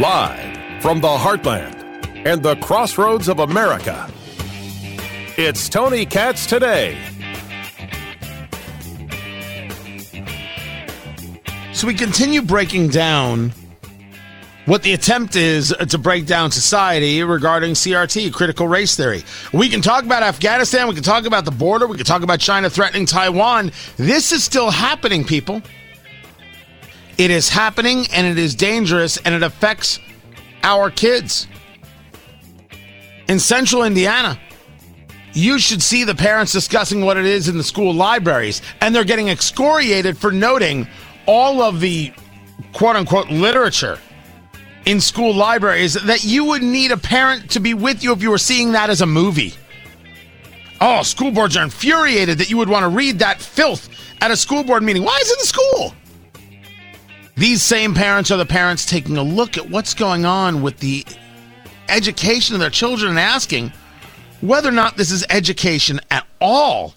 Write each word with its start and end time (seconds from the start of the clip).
Live 0.00 0.82
from 0.82 1.00
the 1.00 1.08
heartland 1.08 1.72
and 2.26 2.42
the 2.42 2.54
crossroads 2.56 3.30
of 3.30 3.38
America, 3.38 4.06
it's 5.38 5.70
Tony 5.70 6.04
Katz 6.04 6.44
today. 6.44 6.98
So 11.72 11.86
we 11.86 11.94
continue 11.94 12.42
breaking 12.42 12.88
down 12.88 13.54
what 14.66 14.82
the 14.82 14.92
attempt 14.92 15.34
is 15.34 15.74
to 15.88 15.96
break 15.96 16.26
down 16.26 16.50
society 16.50 17.22
regarding 17.22 17.72
CRT, 17.72 18.34
critical 18.34 18.68
race 18.68 18.96
theory. 18.96 19.24
We 19.54 19.70
can 19.70 19.80
talk 19.80 20.04
about 20.04 20.22
Afghanistan, 20.22 20.88
we 20.88 20.94
can 20.94 21.04
talk 21.04 21.24
about 21.24 21.46
the 21.46 21.52
border, 21.52 21.86
we 21.86 21.96
can 21.96 22.04
talk 22.04 22.22
about 22.22 22.40
China 22.40 22.68
threatening 22.68 23.06
Taiwan. 23.06 23.72
This 23.96 24.30
is 24.30 24.44
still 24.44 24.70
happening, 24.70 25.24
people. 25.24 25.62
It 27.18 27.30
is 27.30 27.48
happening 27.48 28.06
and 28.12 28.26
it 28.26 28.38
is 28.38 28.54
dangerous 28.54 29.16
and 29.18 29.34
it 29.34 29.42
affects 29.42 30.00
our 30.62 30.90
kids. 30.90 31.46
In 33.28 33.38
central 33.38 33.84
Indiana, 33.84 34.38
you 35.32 35.58
should 35.58 35.82
see 35.82 36.04
the 36.04 36.14
parents 36.14 36.52
discussing 36.52 37.04
what 37.04 37.16
it 37.16 37.26
is 37.26 37.48
in 37.48 37.58
the 37.58 37.64
school 37.64 37.92
libraries, 37.92 38.62
and 38.80 38.94
they're 38.94 39.04
getting 39.04 39.28
excoriated 39.28 40.16
for 40.16 40.32
noting 40.32 40.88
all 41.26 41.60
of 41.60 41.80
the 41.80 42.12
quote 42.72 42.96
unquote 42.96 43.30
literature 43.30 43.98
in 44.86 45.00
school 45.00 45.34
libraries 45.34 45.94
that 45.94 46.24
you 46.24 46.44
would 46.44 46.62
need 46.62 46.90
a 46.90 46.96
parent 46.96 47.50
to 47.50 47.60
be 47.60 47.74
with 47.74 48.02
you 48.02 48.12
if 48.12 48.22
you 48.22 48.30
were 48.30 48.38
seeing 48.38 48.72
that 48.72 48.88
as 48.88 49.00
a 49.00 49.06
movie. 49.06 49.52
Oh, 50.80 51.02
school 51.02 51.30
boards 51.30 51.56
are 51.56 51.64
infuriated 51.64 52.38
that 52.38 52.50
you 52.50 52.56
would 52.56 52.68
want 52.68 52.84
to 52.84 52.88
read 52.88 53.18
that 53.18 53.40
filth 53.40 53.88
at 54.20 54.30
a 54.30 54.36
school 54.36 54.62
board 54.62 54.82
meeting. 54.82 55.02
Why 55.02 55.18
is 55.20 55.30
it 55.30 55.38
in 55.38 55.44
school? 55.44 55.94
These 57.36 57.62
same 57.62 57.92
parents 57.92 58.30
are 58.30 58.38
the 58.38 58.46
parents 58.46 58.86
taking 58.86 59.18
a 59.18 59.22
look 59.22 59.58
at 59.58 59.68
what's 59.68 59.92
going 59.92 60.24
on 60.24 60.62
with 60.62 60.78
the 60.78 61.04
education 61.88 62.54
of 62.54 62.60
their 62.60 62.70
children 62.70 63.10
and 63.10 63.20
asking 63.20 63.72
whether 64.40 64.70
or 64.70 64.72
not 64.72 64.96
this 64.96 65.10
is 65.10 65.24
education 65.28 66.00
at 66.10 66.26
all 66.40 66.94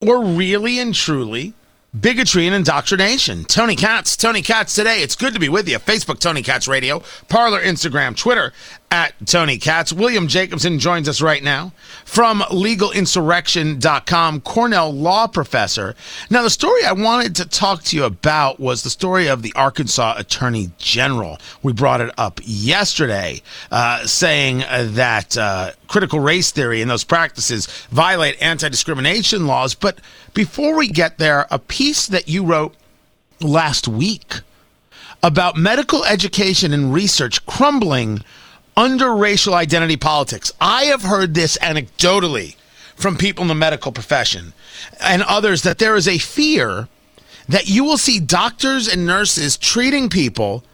or 0.00 0.24
really 0.24 0.80
and 0.80 0.92
truly 0.92 1.54
bigotry 1.98 2.46
and 2.46 2.54
indoctrination. 2.54 3.44
Tony 3.44 3.76
Katz, 3.76 4.16
Tony 4.16 4.40
Katz 4.40 4.74
today. 4.74 5.02
It's 5.02 5.14
good 5.14 5.34
to 5.34 5.40
be 5.40 5.50
with 5.50 5.68
you. 5.68 5.78
Facebook, 5.78 6.18
Tony 6.18 6.42
Katz 6.42 6.66
Radio, 6.66 7.02
Parler, 7.28 7.60
Instagram, 7.60 8.16
Twitter, 8.16 8.54
at 8.90 9.14
Tony 9.26 9.58
Katz. 9.58 9.92
William 9.92 10.26
Jacobson 10.28 10.78
joins 10.78 11.08
us 11.08 11.22
right 11.22 11.42
now 11.42 11.72
from 12.04 12.40
legalinsurrection.com, 12.40 14.40
Cornell 14.42 14.92
law 14.92 15.26
professor. 15.26 15.94
Now, 16.28 16.42
the 16.42 16.50
story 16.50 16.84
I 16.84 16.92
wanted 16.92 17.36
to 17.36 17.46
talk 17.46 17.84
to 17.84 17.96
you 17.96 18.04
about 18.04 18.60
was 18.60 18.82
the 18.82 18.90
story 18.90 19.28
of 19.28 19.40
the 19.42 19.54
Arkansas 19.54 20.16
Attorney 20.18 20.70
General. 20.76 21.38
We 21.62 21.72
brought 21.72 22.02
it 22.02 22.12
up 22.18 22.40
yesterday, 22.42 23.40
uh, 23.70 24.06
saying 24.06 24.58
that 24.68 25.38
uh, 25.38 25.70
critical 25.88 26.20
race 26.20 26.50
theory 26.50 26.82
and 26.82 26.90
those 26.90 27.04
practices 27.04 27.66
violate 27.90 28.36
anti 28.42 28.68
discrimination 28.68 29.46
laws. 29.46 29.74
But 29.74 30.00
before 30.34 30.76
we 30.76 30.88
get 30.88 31.18
there, 31.18 31.46
a 31.50 31.58
piece 31.58 32.06
that 32.06 32.28
you 32.28 32.44
wrote 32.44 32.74
last 33.40 33.86
week 33.86 34.40
about 35.22 35.56
medical 35.56 36.04
education 36.04 36.72
and 36.72 36.92
research 36.92 37.44
crumbling 37.46 38.24
under 38.76 39.14
racial 39.14 39.54
identity 39.54 39.96
politics. 39.96 40.52
I 40.60 40.84
have 40.84 41.02
heard 41.02 41.34
this 41.34 41.58
anecdotally 41.58 42.56
from 42.96 43.16
people 43.16 43.42
in 43.42 43.48
the 43.48 43.54
medical 43.54 43.92
profession 43.92 44.52
and 45.00 45.22
others 45.22 45.62
that 45.62 45.78
there 45.78 45.96
is 45.96 46.08
a 46.08 46.18
fear 46.18 46.88
that 47.48 47.68
you 47.68 47.84
will 47.84 47.98
see 47.98 48.20
doctors 48.20 48.88
and 48.88 49.06
nurses 49.06 49.56
treating 49.56 50.08
people 50.08 50.64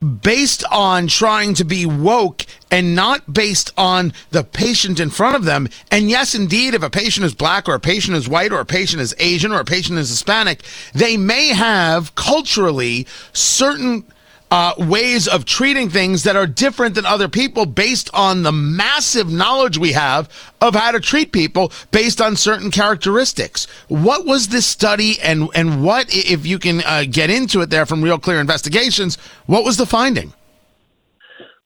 based 0.00 0.64
on 0.70 1.06
trying 1.06 1.52
to 1.52 1.62
be 1.62 1.84
woke 1.84 2.46
and 2.70 2.94
not 2.94 3.34
based 3.34 3.70
on 3.76 4.14
the 4.30 4.42
patient 4.42 4.98
in 4.98 5.10
front 5.10 5.36
of 5.36 5.44
them. 5.44 5.68
And 5.90 6.08
yes, 6.08 6.34
indeed, 6.34 6.72
if 6.72 6.82
a 6.82 6.88
patient 6.88 7.26
is 7.26 7.34
black 7.34 7.68
or 7.68 7.74
a 7.74 7.80
patient 7.80 8.16
is 8.16 8.26
white 8.26 8.50
or 8.50 8.60
a 8.60 8.64
patient 8.64 9.02
is 9.02 9.14
Asian 9.18 9.52
or 9.52 9.60
a 9.60 9.64
patient 9.66 9.98
is 9.98 10.08
Hispanic, 10.08 10.62
they 10.94 11.18
may 11.18 11.48
have 11.48 12.14
culturally 12.14 13.06
certain 13.34 14.06
uh, 14.50 14.74
ways 14.78 15.28
of 15.28 15.44
treating 15.44 15.88
things 15.88 16.24
that 16.24 16.36
are 16.36 16.46
different 16.46 16.94
than 16.94 17.06
other 17.06 17.28
people 17.28 17.66
based 17.66 18.10
on 18.12 18.42
the 18.42 18.52
massive 18.52 19.30
knowledge 19.30 19.78
we 19.78 19.92
have 19.92 20.28
of 20.60 20.74
how 20.74 20.90
to 20.90 21.00
treat 21.00 21.32
people 21.32 21.72
based 21.90 22.20
on 22.20 22.36
certain 22.36 22.70
characteristics. 22.70 23.66
What 23.88 24.26
was 24.26 24.48
this 24.48 24.66
study 24.66 25.20
and, 25.20 25.48
and 25.54 25.84
what, 25.84 26.06
if 26.10 26.46
you 26.46 26.58
can 26.58 26.82
uh, 26.84 27.04
get 27.10 27.30
into 27.30 27.60
it 27.60 27.70
there 27.70 27.86
from 27.86 28.02
Real 28.02 28.18
Clear 28.18 28.40
Investigations, 28.40 29.16
what 29.46 29.64
was 29.64 29.76
the 29.76 29.86
finding? 29.86 30.32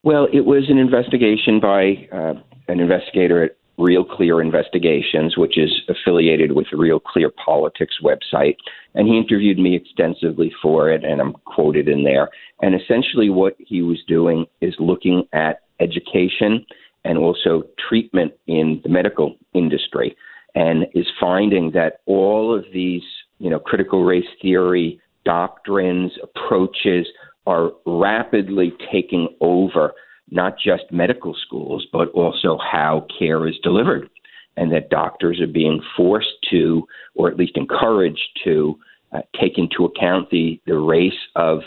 Well, 0.02 0.28
it 0.32 0.44
was 0.44 0.68
an 0.68 0.76
investigation 0.76 1.60
by 1.60 2.08
uh, 2.12 2.34
an 2.68 2.80
investigator 2.80 3.44
at 3.44 3.56
Real 3.76 4.04
Clear 4.04 4.40
Investigations, 4.40 5.36
which 5.36 5.58
is 5.58 5.70
affiliated 5.88 6.52
with 6.52 6.66
the 6.70 6.76
Real 6.76 7.00
Clear 7.00 7.30
Politics 7.30 7.96
website. 8.02 8.56
And 8.94 9.08
he 9.08 9.18
interviewed 9.18 9.58
me 9.58 9.74
extensively 9.74 10.52
for 10.62 10.90
it, 10.90 11.04
and 11.04 11.20
I'm 11.20 11.32
quoted 11.44 11.88
in 11.88 12.04
there. 12.04 12.28
And 12.62 12.74
essentially, 12.74 13.30
what 13.30 13.56
he 13.58 13.82
was 13.82 13.98
doing 14.06 14.46
is 14.60 14.74
looking 14.78 15.24
at 15.32 15.62
education 15.80 16.64
and 17.04 17.18
also 17.18 17.64
treatment 17.88 18.32
in 18.46 18.80
the 18.82 18.88
medical 18.88 19.36
industry, 19.52 20.16
and 20.54 20.86
is 20.94 21.06
finding 21.20 21.72
that 21.72 22.00
all 22.06 22.56
of 22.56 22.64
these, 22.72 23.02
you 23.38 23.50
know, 23.50 23.58
critical 23.58 24.04
race 24.04 24.24
theory 24.40 25.00
doctrines, 25.24 26.12
approaches 26.22 27.06
are 27.46 27.72
rapidly 27.86 28.72
taking 28.92 29.28
over 29.40 29.92
not 30.30 30.56
just 30.58 30.84
medical 30.90 31.34
schools, 31.46 31.86
but 31.92 32.08
also 32.10 32.58
how 32.58 33.06
care 33.18 33.46
is 33.46 33.56
delivered, 33.62 34.08
and 34.56 34.72
that 34.72 34.90
doctors 34.90 35.40
are 35.40 35.46
being 35.46 35.82
forced 35.96 36.36
to, 36.50 36.86
or 37.14 37.30
at 37.30 37.36
least 37.36 37.56
encouraged 37.56 38.40
to, 38.44 38.78
uh, 39.12 39.20
take 39.40 39.58
into 39.58 39.84
account 39.84 40.28
the, 40.30 40.60
the 40.66 40.76
race 40.76 41.12
of 41.36 41.60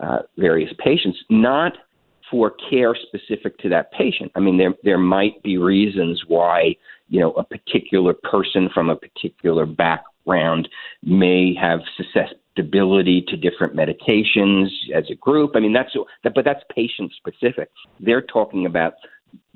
uh, 0.00 0.18
various 0.38 0.72
patients, 0.82 1.18
not 1.28 1.74
for 2.30 2.52
care 2.70 2.96
specific 2.96 3.58
to 3.58 3.68
that 3.68 3.92
patient. 3.92 4.32
I 4.34 4.40
mean, 4.40 4.58
there 4.58 4.74
there 4.82 4.98
might 4.98 5.42
be 5.42 5.58
reasons 5.58 6.22
why 6.26 6.76
you 7.08 7.20
know 7.20 7.32
a 7.32 7.44
particular 7.44 8.14
person 8.14 8.68
from 8.72 8.88
a 8.90 8.96
particular 8.96 9.66
background 9.66 10.68
may 11.02 11.54
have 11.60 11.80
susceptibility 12.54 13.22
to 13.28 13.36
different 13.36 13.74
medications 13.74 14.68
as 14.94 15.04
a 15.10 15.14
group. 15.14 15.52
I 15.54 15.60
mean, 15.60 15.72
that's 15.72 15.94
but 16.22 16.44
that's 16.44 16.62
patient 16.74 17.12
specific. 17.16 17.70
They're 18.00 18.22
talking 18.22 18.66
about 18.66 18.94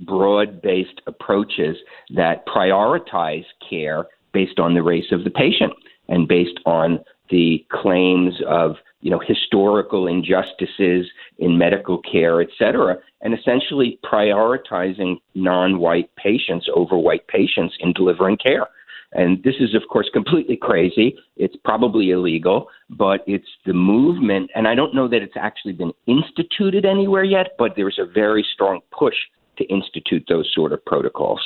broad 0.01 0.61
based 0.63 1.01
approaches 1.07 1.77
that 2.15 2.47
prioritize 2.47 3.45
care 3.69 4.07
based 4.33 4.59
on 4.59 4.75
the 4.75 4.83
race 4.83 5.13
of 5.13 5.25
the 5.25 5.31
patient 5.31 5.73
and 6.09 6.27
based 6.27 6.59
on 6.67 7.01
the 7.31 7.65
claims 7.71 8.35
of 8.47 8.77
you 9.01 9.11
know 9.11 9.21
historical 9.21 10.07
injustices 10.07 11.07
in 11.39 11.59
medical 11.59 11.99
care, 11.99 12.41
et 12.41 12.49
cetera, 12.59 12.99
and 13.21 13.35
essentially 13.35 13.99
prioritizing 14.05 15.17
non-white 15.35 16.11
patients 16.17 16.69
over 16.75 16.97
white 16.97 17.27
patients 17.29 17.77
in 17.81 17.93
delivering 17.93 18.37
care. 18.37 18.67
And 19.13 19.43
this 19.43 19.55
is, 19.59 19.75
of 19.75 19.83
course, 19.91 20.09
completely 20.13 20.57
crazy. 20.57 21.17
It's 21.37 21.57
probably 21.65 22.11
illegal, 22.11 22.69
but 22.91 23.25
it's 23.27 23.49
the 23.65 23.73
movement. 23.73 24.51
And 24.55 24.69
I 24.69 24.75
don't 24.75 24.95
know 24.95 25.09
that 25.09 25.23
it's 25.23 25.37
actually 25.37 25.73
been 25.73 25.93
instituted 26.07 26.85
anywhere 26.85 27.25
yet, 27.25 27.53
but 27.59 27.75
there's 27.75 27.99
a 27.99 28.05
very 28.05 28.47
strong 28.55 28.81
push 28.91 29.17
to 29.57 29.65
institute 29.65 30.25
those 30.29 30.51
sort 30.55 30.73
of 30.73 30.85
protocols. 30.85 31.41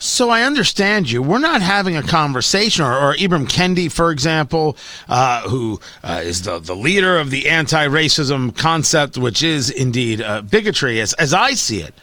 So 0.00 0.30
I 0.30 0.42
understand 0.42 1.10
you. 1.10 1.22
We're 1.22 1.40
not 1.40 1.60
having 1.60 1.96
a 1.96 2.02
conversation, 2.02 2.84
or, 2.84 2.96
or 2.96 3.14
Ibram 3.14 3.48
Kendi, 3.48 3.90
for 3.90 4.12
example, 4.12 4.76
uh, 5.08 5.42
who 5.48 5.80
uh, 6.04 6.20
is 6.24 6.42
the, 6.42 6.60
the 6.60 6.76
leader 6.76 7.18
of 7.18 7.30
the 7.30 7.48
anti-racism 7.48 8.56
concept, 8.56 9.18
which 9.18 9.42
is 9.42 9.70
indeed 9.70 10.22
uh, 10.22 10.42
bigotry, 10.42 11.00
as, 11.00 11.14
as 11.14 11.34
I 11.34 11.52
see 11.54 11.80
it. 11.80 11.94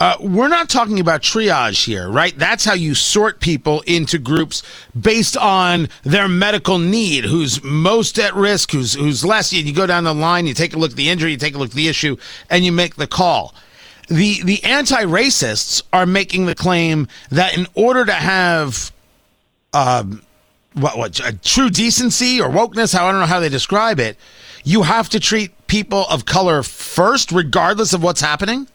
Uh, 0.00 0.16
we're 0.18 0.48
not 0.48 0.70
talking 0.70 0.98
about 0.98 1.20
triage 1.20 1.84
here, 1.84 2.08
right? 2.08 2.36
That's 2.38 2.64
how 2.64 2.72
you 2.72 2.94
sort 2.94 3.38
people 3.38 3.82
into 3.82 4.18
groups 4.18 4.62
based 4.98 5.36
on 5.36 5.88
their 6.04 6.26
medical 6.26 6.78
need, 6.78 7.24
who's 7.24 7.62
most 7.62 8.18
at 8.18 8.34
risk, 8.34 8.72
who's 8.72 8.94
who's 8.94 9.24
less. 9.26 9.52
You 9.52 9.74
go 9.74 9.86
down 9.86 10.04
the 10.04 10.14
line, 10.14 10.46
you 10.46 10.54
take 10.54 10.72
a 10.72 10.78
look 10.78 10.92
at 10.92 10.96
the 10.96 11.10
injury, 11.10 11.32
you 11.32 11.36
take 11.36 11.54
a 11.54 11.58
look 11.58 11.68
at 11.68 11.74
the 11.74 11.88
issue, 11.88 12.16
and 12.48 12.64
you 12.64 12.72
make 12.72 12.96
the 12.96 13.06
call 13.06 13.54
the 14.10 14.42
the 14.42 14.62
anti-racists 14.64 15.82
are 15.92 16.04
making 16.04 16.46
the 16.46 16.54
claim 16.54 17.06
that 17.30 17.56
in 17.56 17.66
order 17.74 18.04
to 18.04 18.12
have 18.12 18.92
um, 19.72 20.22
what 20.74 20.98
what 20.98 21.14
true 21.42 21.70
decency 21.70 22.40
or 22.40 22.50
wokeness, 22.50 22.92
how 22.92 23.06
I 23.06 23.12
don't 23.12 23.20
know 23.20 23.26
how 23.26 23.40
they 23.40 23.48
describe 23.48 24.00
it, 24.00 24.18
you 24.64 24.82
have 24.82 25.08
to 25.10 25.20
treat 25.20 25.52
people 25.68 26.04
of 26.10 26.26
color 26.26 26.62
first, 26.64 27.30
regardless 27.30 27.92
of 27.92 28.02
what's 28.02 28.20
happening. 28.20 28.66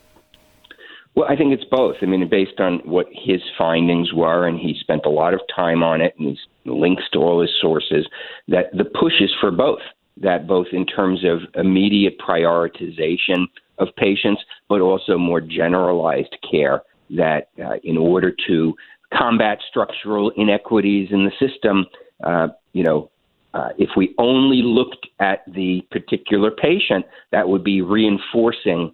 Well, 1.16 1.28
I 1.30 1.36
think 1.38 1.54
it's 1.54 1.64
both. 1.72 1.96
I 2.02 2.06
mean, 2.08 2.28
based 2.30 2.60
on 2.60 2.80
what 2.80 3.08
his 3.10 3.42
findings 3.58 4.14
were, 4.14 4.48
and 4.48 4.60
he 4.60 4.76
spent 4.80 5.06
a 5.06 5.10
lot 5.10 5.34
of 5.34 5.40
time 5.56 5.82
on 5.82 6.02
it, 6.02 6.14
and 6.20 6.28
he's 6.30 6.40
links 6.66 7.04
to 7.14 7.20
all 7.20 7.42
his 7.42 7.52
sources, 7.62 8.06
that 8.50 8.66
the 8.74 8.84
push 8.86 9.22
is 9.22 9.34
for 9.40 9.52
both. 9.52 9.80
that 10.18 10.48
both 10.48 10.68
in 10.72 10.86
terms 10.86 11.24
of 11.26 11.40
immediate 11.56 12.18
prioritization 12.20 13.46
of 13.78 13.90
patients, 13.98 14.42
but 14.70 14.82
also 14.82 15.18
more 15.18 15.42
generalized 15.42 16.36
care, 16.50 16.82
that 17.10 17.50
uh, 17.64 17.76
in 17.84 17.98
order 17.98 18.34
to 18.48 18.74
combat 19.14 19.60
structural 19.70 20.32
inequities 20.38 21.10
in 21.12 21.26
the 21.26 21.32
system, 21.46 21.86
uh, 22.24 22.48
you 22.74 22.84
know, 22.84 23.12
uh, 23.54 23.70
if 23.78 23.90
we 23.96 24.14
only 24.18 24.62
looked 24.64 25.08
at 25.20 25.44
the 25.54 25.82
particular 25.92 26.52
patient, 26.52 27.06
that 27.32 27.48
would 27.48 27.64
be 27.64 27.82
reinforcing 27.82 28.94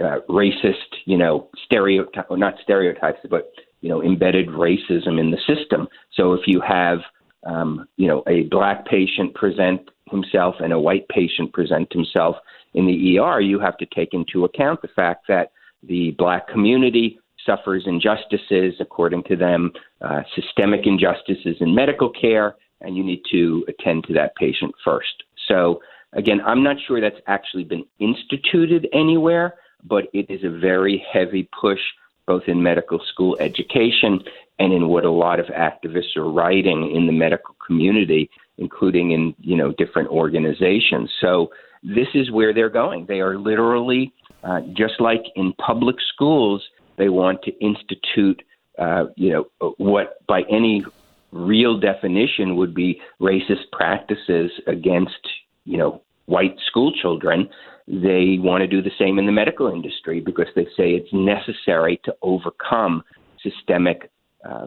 uh, 0.00 0.18
racist, 0.28 0.74
you 1.04 1.16
know, 1.16 1.48
stereotype, 1.64 2.26
not 2.30 2.54
stereotypes, 2.62 3.20
but 3.30 3.52
you 3.80 3.88
know, 3.88 4.02
embedded 4.02 4.48
racism 4.48 5.20
in 5.20 5.30
the 5.30 5.38
system. 5.46 5.88
So 6.14 6.32
if 6.32 6.42
you 6.46 6.60
have, 6.60 6.98
um, 7.44 7.86
you 7.96 8.08
know, 8.08 8.22
a 8.26 8.44
black 8.44 8.86
patient 8.86 9.34
present 9.34 9.88
himself 10.10 10.56
and 10.60 10.72
a 10.72 10.80
white 10.80 11.08
patient 11.08 11.52
present 11.52 11.92
himself 11.92 12.36
in 12.74 12.86
the 12.86 13.18
ER, 13.18 13.40
you 13.40 13.58
have 13.60 13.76
to 13.78 13.86
take 13.86 14.12
into 14.12 14.44
account 14.44 14.82
the 14.82 14.88
fact 14.88 15.26
that 15.28 15.52
the 15.82 16.12
black 16.18 16.48
community 16.48 17.18
suffers 17.44 17.84
injustices, 17.86 18.74
according 18.80 19.22
to 19.24 19.36
them, 19.36 19.70
uh, 20.00 20.22
systemic 20.34 20.86
injustices 20.86 21.56
in 21.60 21.74
medical 21.74 22.10
care, 22.10 22.56
and 22.80 22.96
you 22.96 23.04
need 23.04 23.22
to 23.30 23.64
attend 23.68 24.04
to 24.04 24.12
that 24.12 24.34
patient 24.36 24.74
first. 24.84 25.22
So, 25.48 25.80
again, 26.12 26.40
I'm 26.44 26.62
not 26.62 26.76
sure 26.86 27.00
that's 27.00 27.20
actually 27.26 27.64
been 27.64 27.84
instituted 28.00 28.88
anywhere, 28.92 29.54
but 29.88 30.04
it 30.12 30.26
is 30.30 30.44
a 30.44 30.58
very 30.58 31.04
heavy 31.12 31.48
push 31.60 31.80
both 32.26 32.42
in 32.48 32.62
medical 32.62 33.00
school 33.12 33.36
education 33.40 34.20
and 34.58 34.72
in 34.72 34.88
what 34.88 35.04
a 35.04 35.10
lot 35.10 35.38
of 35.38 35.46
activists 35.46 36.16
are 36.16 36.30
writing 36.30 36.90
in 36.94 37.06
the 37.06 37.12
medical 37.12 37.54
community, 37.64 38.28
including 38.58 39.12
in 39.12 39.34
you 39.40 39.56
know 39.56 39.72
different 39.72 40.08
organizations. 40.08 41.10
So 41.20 41.50
this 41.82 42.08
is 42.14 42.30
where 42.30 42.52
they're 42.52 42.70
going. 42.70 43.06
They 43.06 43.20
are 43.20 43.38
literally 43.38 44.12
uh, 44.42 44.60
just 44.72 45.00
like 45.00 45.22
in 45.36 45.52
public 45.54 45.96
schools, 46.12 46.62
they 46.96 47.08
want 47.08 47.42
to 47.42 47.52
institute 47.64 48.42
uh, 48.78 49.06
you 49.16 49.30
know 49.32 49.72
what 49.78 50.26
by 50.26 50.42
any 50.50 50.84
real 51.32 51.78
definition 51.78 52.56
would 52.56 52.74
be 52.74 53.00
racist 53.20 53.70
practices 53.72 54.50
against 54.66 55.20
you 55.64 55.76
know 55.76 56.02
white 56.26 56.56
school 56.66 56.92
children 56.92 57.48
they 57.88 58.38
want 58.40 58.62
to 58.62 58.66
do 58.66 58.82
the 58.82 58.90
same 58.98 59.18
in 59.18 59.26
the 59.26 59.32
medical 59.32 59.68
industry 59.68 60.20
because 60.20 60.48
they 60.56 60.64
say 60.76 60.90
it's 60.90 61.12
necessary 61.12 62.00
to 62.04 62.14
overcome 62.22 63.02
systemic 63.42 64.10
uh, 64.48 64.66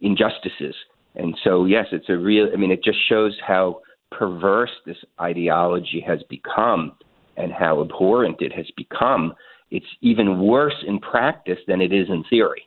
injustices. 0.00 0.74
And 1.14 1.36
so, 1.44 1.64
yes, 1.64 1.86
it's 1.92 2.08
a 2.08 2.16
real, 2.16 2.48
I 2.52 2.56
mean, 2.56 2.72
it 2.72 2.82
just 2.82 2.98
shows 3.08 3.36
how 3.46 3.82
perverse 4.10 4.72
this 4.84 4.96
ideology 5.20 6.02
has 6.06 6.20
become 6.28 6.92
and 7.36 7.52
how 7.52 7.82
abhorrent 7.82 8.40
it 8.40 8.52
has 8.52 8.66
become. 8.76 9.34
It's 9.70 9.86
even 10.00 10.40
worse 10.40 10.84
in 10.86 10.98
practice 10.98 11.58
than 11.68 11.80
it 11.80 11.92
is 11.92 12.08
in 12.08 12.24
theory 12.28 12.66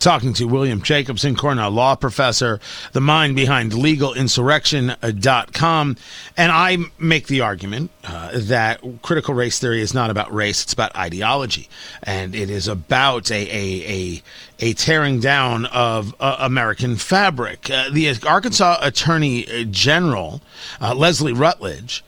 talking 0.00 0.32
to 0.32 0.46
William 0.46 0.82
Jacobson, 0.82 1.36
Cornell 1.36 1.70
law 1.70 1.94
professor, 1.94 2.58
the 2.92 3.00
mind 3.00 3.36
behind 3.36 3.70
legalinsurrection.com. 3.72 5.96
And 6.36 6.52
I 6.52 6.78
make 6.98 7.28
the 7.28 7.42
argument 7.42 7.92
uh, 8.04 8.30
that 8.34 8.80
critical 9.02 9.34
race 9.34 9.58
theory 9.58 9.82
is 9.82 9.92
not 9.94 10.10
about 10.10 10.34
race, 10.34 10.62
it's 10.62 10.72
about 10.72 10.96
ideology. 10.96 11.68
And 12.02 12.34
it 12.34 12.48
is 12.50 12.66
about 12.66 13.30
a, 13.30 13.34
a, 13.34 13.84
a, 13.86 14.22
a 14.60 14.72
tearing 14.72 15.20
down 15.20 15.66
of 15.66 16.14
uh, 16.18 16.36
American 16.40 16.96
fabric. 16.96 17.68
Uh, 17.70 17.90
the 17.90 18.16
Arkansas 18.26 18.78
Attorney 18.80 19.66
General, 19.66 20.40
uh, 20.80 20.94
Leslie 20.94 21.34
Rutledge, 21.34 22.02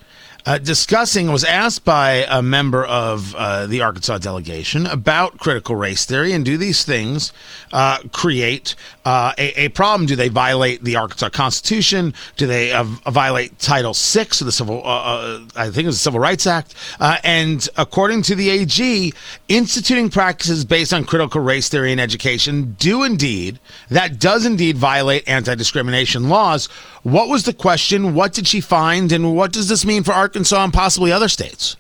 uh, 0.45 0.59
discussing 0.59 1.31
was 1.31 1.45
asked 1.45 1.85
by 1.85 2.27
a 2.29 2.43
member 2.43 2.85
of 2.85 3.35
uh, 3.35 3.67
the 3.67 3.81
Arkansas 3.81 4.19
delegation 4.19 4.87
about 4.87 5.39
critical 5.39 5.77
race 5.77 6.05
theory 6.05 6.33
and 6.33 6.45
do 6.45 6.57
these 6.57 6.85
things 6.85 7.33
uh, 7.73 7.99
create 8.13 8.75
uh, 9.05 9.33
a, 9.39 9.65
a, 9.65 9.69
problem? 9.69 10.07
Do 10.07 10.17
they 10.17 10.29
violate 10.29 10.83
the 10.85 10.97
Arkansas 10.97 11.31
Constitution? 11.31 12.15
Do 12.37 12.47
they 12.47 12.73
uh, 12.73 12.85
violate 13.09 13.59
Title 13.59 13.95
VI 13.95 14.23
of 14.23 14.47
the 14.47 14.53
Civil? 14.53 14.83
Uh, 14.85 15.41
I 15.57 15.71
think 15.71 15.89
it's 15.89 15.97
the 15.97 16.03
Civil 16.03 16.21
Rights 16.21 16.47
Act. 16.47 16.75
and 17.01 17.69
according 17.77 18.23
to 18.23 18.35
the 18.35 18.51
AG, 18.51 19.13
instituting 19.49 20.11
practices 20.11 20.65
based 20.65 20.93
on 20.93 21.05
critical 21.05 21.41
race 21.41 21.69
theory 21.69 21.93
in 21.93 22.01
education 22.01 22.77
do 22.79 23.03
indeed 23.03 23.59
that 23.91 24.19
does 24.19 24.47
indeed 24.47 24.77
violate 24.77 25.27
anti-discrimination 25.29 26.29
laws. 26.29 26.67
What 27.03 27.29
was 27.29 27.45
the 27.45 27.53
question? 27.53 28.15
What 28.15 28.33
did 28.33 28.47
she 28.47 28.61
find? 28.61 29.11
And 29.11 29.35
what 29.35 29.53
does 29.53 29.69
this 29.69 29.85
mean 29.85 30.05
for 30.05 30.13
Arkansas 30.13 30.32
and 30.37 30.73
possibly 30.73 31.13
other 31.13 31.29
states? 31.29 31.77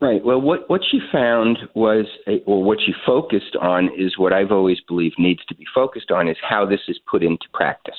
Right. 0.00 0.22
Well, 0.22 0.40
what, 0.40 0.68
what 0.68 0.82
she 0.90 1.00
found 1.10 1.58
was, 1.74 2.04
a, 2.26 2.42
or 2.44 2.62
what 2.62 2.78
she 2.84 2.92
focused 3.06 3.56
on, 3.60 3.88
is 3.98 4.18
what 4.18 4.32
I've 4.32 4.52
always 4.52 4.78
believed 4.86 5.16
needs 5.18 5.44
to 5.46 5.54
be 5.54 5.64
focused 5.74 6.10
on 6.10 6.28
is 6.28 6.36
how 6.46 6.66
this 6.66 6.80
is 6.88 6.98
put 7.10 7.22
into 7.22 7.46
practice. 7.54 7.96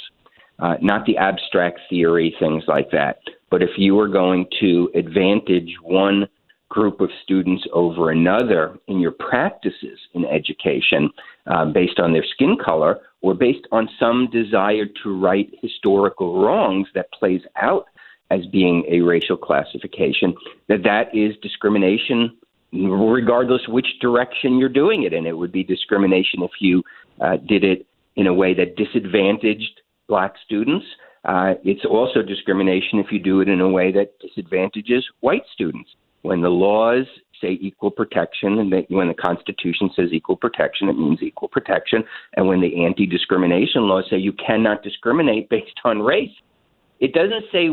Uh, 0.60 0.76
not 0.82 1.06
the 1.06 1.18
abstract 1.18 1.80
theory, 1.90 2.36
things 2.40 2.64
like 2.68 2.92
that. 2.92 3.20
But 3.50 3.64
if 3.64 3.72
you 3.78 3.98
are 4.00 4.08
going 4.08 4.46
to 4.60 4.92
advantage 4.94 5.74
one 5.82 6.28
group 6.70 7.00
of 7.00 7.10
students 7.24 7.64
over 7.74 8.12
another 8.12 8.78
in 8.88 9.00
your 9.00 9.12
practices 9.12 10.00
in 10.14 10.26
education 10.26 11.10
uh, 11.48 11.66
based 11.66 12.00
on 12.00 12.12
their 12.12 12.26
skin 12.34 12.58
color 12.64 13.00
or 13.22 13.34
based 13.34 13.66
on 13.72 13.90
some 14.00 14.30
desire 14.32 14.86
to 15.04 15.18
right 15.18 15.50
historical 15.62 16.44
wrongs 16.44 16.88
that 16.94 17.12
plays 17.14 17.42
out 17.56 17.86
as 18.30 18.46
being 18.48 18.84
a 18.90 19.02
racial 19.02 19.38
classification, 19.38 20.36
that 20.68 20.84
that 20.84 21.16
is 21.16 21.36
discrimination 21.42 22.36
regardless 22.74 23.62
which 23.68 23.88
direction 24.02 24.58
you're 24.58 24.70
doing 24.70 25.04
it 25.04 25.14
in. 25.14 25.26
It 25.26 25.38
would 25.38 25.52
be 25.52 25.64
discrimination 25.64 26.44
if 26.44 26.52
you 26.60 26.84
uh, 27.22 27.38
did 27.48 27.64
it 27.64 27.88
in 28.16 28.28
a 28.28 28.34
way 28.34 28.54
that 28.54 28.76
disadvantaged 28.76 29.82
black 30.08 30.34
students. 30.46 30.86
Uh, 31.24 31.54
it's 31.64 31.86
also 31.86 32.22
discrimination 32.22 33.00
if 33.00 33.08
you 33.12 33.20
do 33.20 33.42
it 33.42 33.50
in 33.50 33.62
a 33.62 33.70
way 33.70 33.92
that 33.92 34.20
disadvantages 34.20 35.06
white 35.22 35.44
students. 35.54 35.90
When 36.24 36.42
the 36.42 36.50
laws 36.50 37.06
say 37.40 37.58
equal 37.62 37.92
protection, 37.92 38.60
and 38.60 38.86
when 38.90 39.08
the 39.08 39.14
Constitution 39.14 39.90
says 39.96 40.10
equal 40.12 40.36
protection, 40.36 40.90
it 40.90 40.98
means 40.98 41.22
equal 41.22 41.48
protection. 41.48 42.04
And 42.36 42.48
when 42.48 42.62
the 42.62 42.84
anti 42.84 43.06
discrimination 43.06 43.84
laws 43.84 44.06
say 44.10 44.18
you 44.18 44.34
cannot 44.34 44.84
discriminate 44.84 45.50
based 45.50 45.80
on 45.86 46.00
race, 46.00 46.32
it 47.00 47.14
doesn't 47.14 47.46
say 47.52 47.70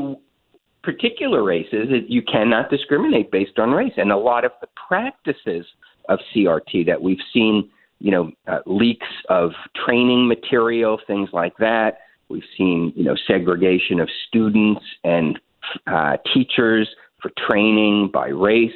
particular 0.84 1.42
races, 1.42 1.88
you 2.08 2.22
cannot 2.22 2.70
discriminate 2.70 3.30
based 3.30 3.58
on 3.58 3.70
race. 3.70 3.92
And 3.96 4.12
a 4.12 4.16
lot 4.16 4.44
of 4.44 4.52
the 4.60 4.68
practices 4.88 5.66
of 6.08 6.18
CRT 6.34 6.86
that 6.86 7.00
we've 7.00 7.18
seen, 7.32 7.70
you 7.98 8.10
know, 8.10 8.30
uh, 8.46 8.58
leaks 8.66 9.06
of 9.30 9.52
training 9.86 10.28
material, 10.28 11.00
things 11.06 11.30
like 11.32 11.56
that. 11.58 11.98
We've 12.28 12.44
seen, 12.56 12.92
you 12.94 13.04
know, 13.04 13.16
segregation 13.26 14.00
of 14.00 14.08
students 14.28 14.82
and 15.02 15.38
uh, 15.86 16.18
teachers 16.32 16.88
for 17.20 17.30
training 17.48 18.10
by 18.12 18.28
race. 18.28 18.70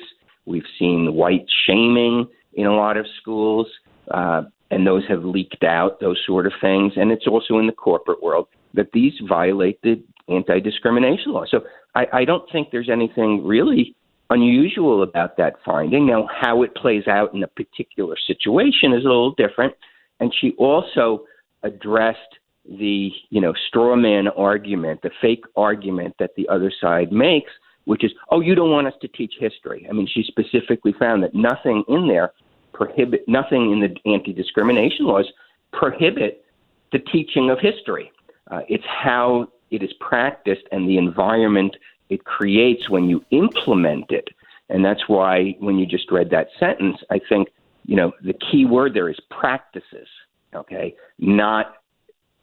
We've 0.47 0.63
seen 0.79 1.15
white 1.15 1.47
shaming 1.67 2.27
in 2.55 2.67
a 2.67 2.75
lot 2.75 2.97
of 2.97 3.07
schools, 3.21 3.67
uh, 4.11 4.43
and 4.71 4.87
those 4.87 5.03
have 5.09 5.25
leaked 5.25 5.65
out, 5.65 6.01
those 6.01 6.19
sort 6.27 6.47
of 6.47 6.53
things. 6.61 6.95
And 6.97 7.13
it's 7.13 7.27
also 7.27 7.59
in 7.59 7.67
the 7.67 7.73
corporate 7.73 8.23
world 8.23 8.49
that 8.75 8.93
these 8.93 9.13
violate 9.29 9.81
the 9.83 10.03
anti 10.29 10.61
discrimination 10.61 11.33
law. 11.33 11.45
So 11.51 11.61
I, 11.99 12.21
I 12.21 12.25
don't 12.25 12.49
think 12.53 12.71
there's 12.71 12.89
anything 12.89 13.45
really 13.45 13.97
unusual 14.31 15.03
about 15.03 15.37
that 15.39 15.55
finding. 15.65 16.07
Now, 16.07 16.29
how 16.33 16.63
it 16.63 16.75
plays 16.75 17.09
out 17.09 17.35
in 17.35 17.43
a 17.43 17.49
particular 17.49 18.17
situation 18.27 18.93
is 18.93 19.05
a 19.05 19.09
little 19.09 19.35
different. 19.35 19.75
And 20.21 20.33
she 20.41 20.53
also 20.59 21.25
addressed 21.63 22.33
the, 22.69 23.11
you 23.31 23.41
know, 23.41 23.53
straw 23.69 23.97
man 23.97 24.29
argument, 24.29 25.03
the 25.03 25.11
fake 25.21 25.45
argument 25.57 26.15
that 26.19 26.31
the 26.37 26.47
other 26.49 26.71
side 26.81 27.11
makes, 27.11 27.51
which 27.85 28.05
is, 28.05 28.13
oh, 28.31 28.41
you 28.41 28.55
don't 28.55 28.71
want 28.71 28.87
us 28.87 28.93
to 29.01 29.09
teach 29.09 29.35
history. 29.41 29.87
I 29.89 29.93
mean, 29.93 30.07
she 30.07 30.23
specifically 30.23 30.95
found 30.99 31.23
that 31.25 31.35
nothing 31.35 31.83
in 31.89 32.07
there 32.07 32.33
prohibit, 32.75 33.25
nothing 33.27 33.73
in 33.73 33.81
the 33.81 34.13
anti-discrimination 34.13 35.07
laws 35.07 35.27
prohibit 35.73 36.45
the 36.93 36.99
teaching 36.99 37.51
of 37.51 37.59
history. 37.59 38.13
Uh, 38.51 38.61
it's 38.69 38.85
how 38.87 39.49
it 39.71 39.83
is 39.83 39.91
practiced 40.01 40.63
and 40.73 40.89
the 40.89 40.99
environment 40.99 41.77
it 42.09 42.25
creates 42.25 42.89
when 42.89 43.05
you 43.05 43.25
implement 43.31 44.11
it. 44.11 44.29
And 44.71 44.85
that's 44.85 45.09
why 45.09 45.57
when 45.61 45.79
you 45.79 45.87
just 45.87 46.11
read 46.11 46.31
that 46.31 46.49
sentence, 46.59 46.97
I 47.11 47.21
think, 47.29 47.49
you 47.85 47.97
know, 47.97 48.13
the 48.23 48.35
key 48.35 48.65
word 48.65 48.95
there 48.95 49.09
is 49.09 49.19
practices, 49.31 50.09
okay? 50.55 50.95
Not 51.19 51.75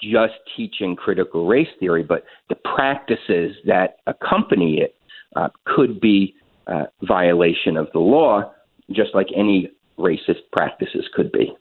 just 0.02 0.34
teaching 0.56 0.96
critical 0.96 1.48
race 1.48 1.68
theory, 1.80 2.04
but 2.04 2.26
the 2.50 2.56
practices 2.56 3.56
that 3.66 3.98
accompany 4.08 4.80
it 4.80 4.96
uh, 5.36 5.50
could 5.66 6.00
be 6.00 6.36
uh, 6.68 6.86
violation 7.04 7.78
of 7.78 7.88
the 7.94 8.00
law, 8.00 8.52
just 8.92 9.14
like 9.14 9.28
any 9.36 9.72
racist 9.98 10.42
practices 10.52 11.06
could 11.14 11.32
be. 11.32 11.56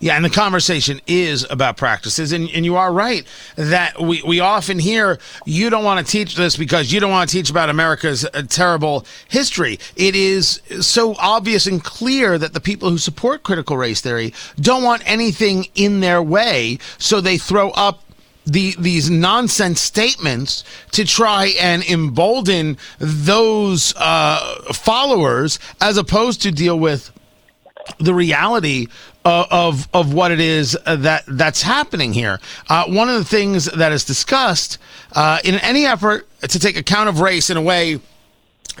Yeah, 0.00 0.14
and 0.14 0.24
the 0.24 0.30
conversation 0.30 1.00
is 1.08 1.44
about 1.50 1.76
practices. 1.76 2.32
And, 2.32 2.48
and 2.50 2.64
you 2.64 2.76
are 2.76 2.92
right 2.92 3.26
that 3.56 4.00
we, 4.00 4.22
we 4.22 4.38
often 4.38 4.78
hear 4.78 5.18
you 5.44 5.70
don't 5.70 5.82
want 5.82 6.04
to 6.04 6.10
teach 6.10 6.36
this 6.36 6.56
because 6.56 6.92
you 6.92 7.00
don't 7.00 7.10
want 7.10 7.28
to 7.28 7.36
teach 7.36 7.50
about 7.50 7.68
America's 7.68 8.24
uh, 8.24 8.42
terrible 8.48 9.04
history. 9.28 9.80
It 9.96 10.14
is 10.14 10.60
so 10.80 11.16
obvious 11.16 11.66
and 11.66 11.82
clear 11.82 12.38
that 12.38 12.52
the 12.52 12.60
people 12.60 12.90
who 12.90 12.98
support 12.98 13.42
critical 13.42 13.76
race 13.76 14.00
theory 14.00 14.34
don't 14.60 14.84
want 14.84 15.02
anything 15.04 15.66
in 15.74 16.00
their 16.00 16.22
way, 16.22 16.78
so 16.98 17.20
they 17.20 17.38
throw 17.38 17.70
up 17.70 18.04
the, 18.48 18.74
these 18.78 19.10
nonsense 19.10 19.80
statements 19.80 20.64
to 20.92 21.04
try 21.04 21.52
and 21.60 21.82
embolden 21.84 22.78
those 22.98 23.94
uh, 23.96 24.72
followers 24.72 25.58
as 25.80 25.98
opposed 25.98 26.40
to 26.42 26.50
deal 26.50 26.78
with 26.78 27.12
the 27.98 28.14
reality 28.14 28.86
uh, 29.24 29.46
of 29.50 29.88
of 29.92 30.14
what 30.14 30.30
it 30.30 30.40
is 30.40 30.76
that 30.86 31.24
that's 31.26 31.62
happening 31.62 32.12
here. 32.12 32.40
Uh, 32.68 32.84
one 32.86 33.08
of 33.08 33.16
the 33.16 33.24
things 33.24 33.66
that 33.66 33.92
is 33.92 34.04
discussed 34.04 34.78
uh, 35.12 35.38
in 35.44 35.56
any 35.56 35.86
effort 35.86 36.26
to 36.40 36.58
take 36.58 36.76
account 36.76 37.08
of 37.08 37.20
race 37.20 37.50
in 37.50 37.56
a 37.56 37.62
way 37.62 38.00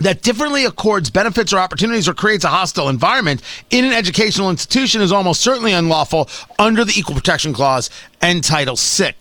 that 0.00 0.22
differently 0.22 0.64
accords 0.64 1.10
benefits 1.10 1.52
or 1.52 1.58
opportunities 1.58 2.08
or 2.08 2.14
creates 2.14 2.44
a 2.44 2.48
hostile 2.48 2.88
environment 2.88 3.42
in 3.70 3.84
an 3.84 3.92
educational 3.92 4.50
institution 4.50 5.00
is 5.00 5.12
almost 5.12 5.40
certainly 5.40 5.72
unlawful 5.72 6.28
under 6.58 6.84
the 6.84 6.92
Equal 6.96 7.14
Protection 7.14 7.52
Clause 7.52 7.90
and 8.22 8.44
Title 8.44 8.76
VI. 8.76 9.14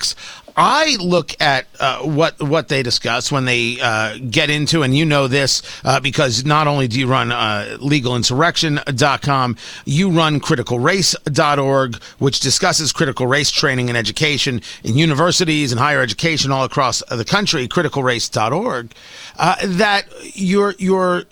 I 0.57 0.97
look 0.99 1.39
at 1.39 1.67
uh, 1.79 1.99
what 1.99 2.41
what 2.41 2.67
they 2.67 2.81
discuss 2.81 3.31
when 3.31 3.45
they 3.45 3.77
uh, 3.79 4.17
get 4.29 4.49
into, 4.49 4.81
and 4.81 4.97
you 4.97 5.05
know 5.05 5.27
this 5.27 5.61
uh, 5.85 5.99
because 5.99 6.45
not 6.45 6.65
only 6.65 6.87
do 6.87 6.99
you 6.99 7.07
run 7.07 7.31
uh, 7.31 7.77
legalinsurrection.com, 7.79 9.55
you 9.85 10.09
run 10.09 10.39
criticalrace.org, 10.39 11.95
which 12.17 12.39
discusses 12.39 12.91
critical 12.91 13.27
race 13.27 13.51
training 13.51 13.89
and 13.89 13.97
education 13.97 14.61
in 14.83 14.97
universities 14.97 15.71
and 15.71 15.79
higher 15.79 16.01
education 16.01 16.51
all 16.51 16.63
across 16.63 17.03
the 17.11 17.25
country. 17.25 17.67
Criticalrace.org. 17.67 18.93
Uh, 19.37 19.55
that 19.63 20.05
you're 20.33 20.73
you're 20.79 21.25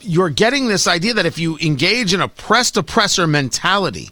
you're 0.00 0.30
getting 0.30 0.68
this 0.68 0.86
idea 0.86 1.12
that 1.14 1.26
if 1.26 1.38
you 1.38 1.58
engage 1.58 2.14
in 2.14 2.20
a 2.20 2.24
oppressed 2.24 2.76
oppressor 2.76 3.26
mentality, 3.26 4.10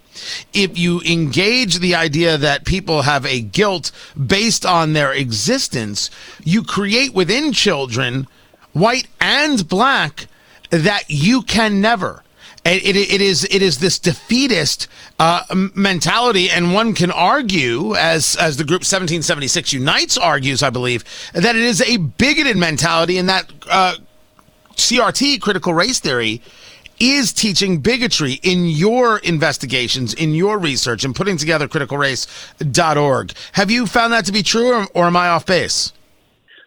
if 0.52 0.78
you 0.78 1.00
engage 1.02 1.78
the 1.78 1.94
idea 1.94 2.36
that 2.38 2.64
people 2.64 3.02
have 3.02 3.24
a 3.26 3.40
guilt 3.40 3.90
based 4.26 4.66
on 4.66 4.92
their 4.92 5.12
existence, 5.12 6.10
you 6.44 6.62
create 6.62 7.14
within 7.14 7.52
children, 7.52 8.26
white 8.72 9.08
and 9.20 9.68
black, 9.68 10.26
that 10.70 11.04
you 11.08 11.42
can 11.42 11.80
never. 11.80 12.22
It, 12.64 12.84
it, 12.84 12.96
it 12.96 13.20
is 13.20 13.44
it 13.50 13.60
is 13.60 13.78
this 13.78 13.98
defeatist 13.98 14.86
uh, 15.18 15.42
mentality, 15.74 16.48
and 16.48 16.72
one 16.72 16.94
can 16.94 17.10
argue, 17.10 17.96
as 17.96 18.36
as 18.36 18.56
the 18.56 18.62
group 18.62 18.82
1776 18.82 19.72
Unites 19.72 20.16
argues, 20.16 20.62
I 20.62 20.70
believe, 20.70 21.04
that 21.32 21.56
it 21.56 21.62
is 21.62 21.82
a 21.82 21.96
bigoted 21.96 22.56
mentality, 22.56 23.18
and 23.18 23.28
that 23.28 23.50
uh, 23.68 23.96
CRT, 24.76 25.40
critical 25.40 25.74
race 25.74 25.98
theory, 25.98 26.40
is 26.98 27.32
teaching 27.32 27.78
bigotry 27.78 28.34
in 28.42 28.66
your 28.66 29.18
investigations, 29.18 30.14
in 30.14 30.34
your 30.34 30.58
research, 30.58 31.04
and 31.04 31.14
putting 31.14 31.36
together 31.36 31.68
criticalrace.org. 31.68 33.32
Have 33.52 33.70
you 33.70 33.86
found 33.86 34.12
that 34.12 34.24
to 34.26 34.32
be 34.32 34.42
true, 34.42 34.72
or, 34.72 34.86
or 34.94 35.04
am 35.06 35.16
I 35.16 35.28
off 35.28 35.46
base? 35.46 35.92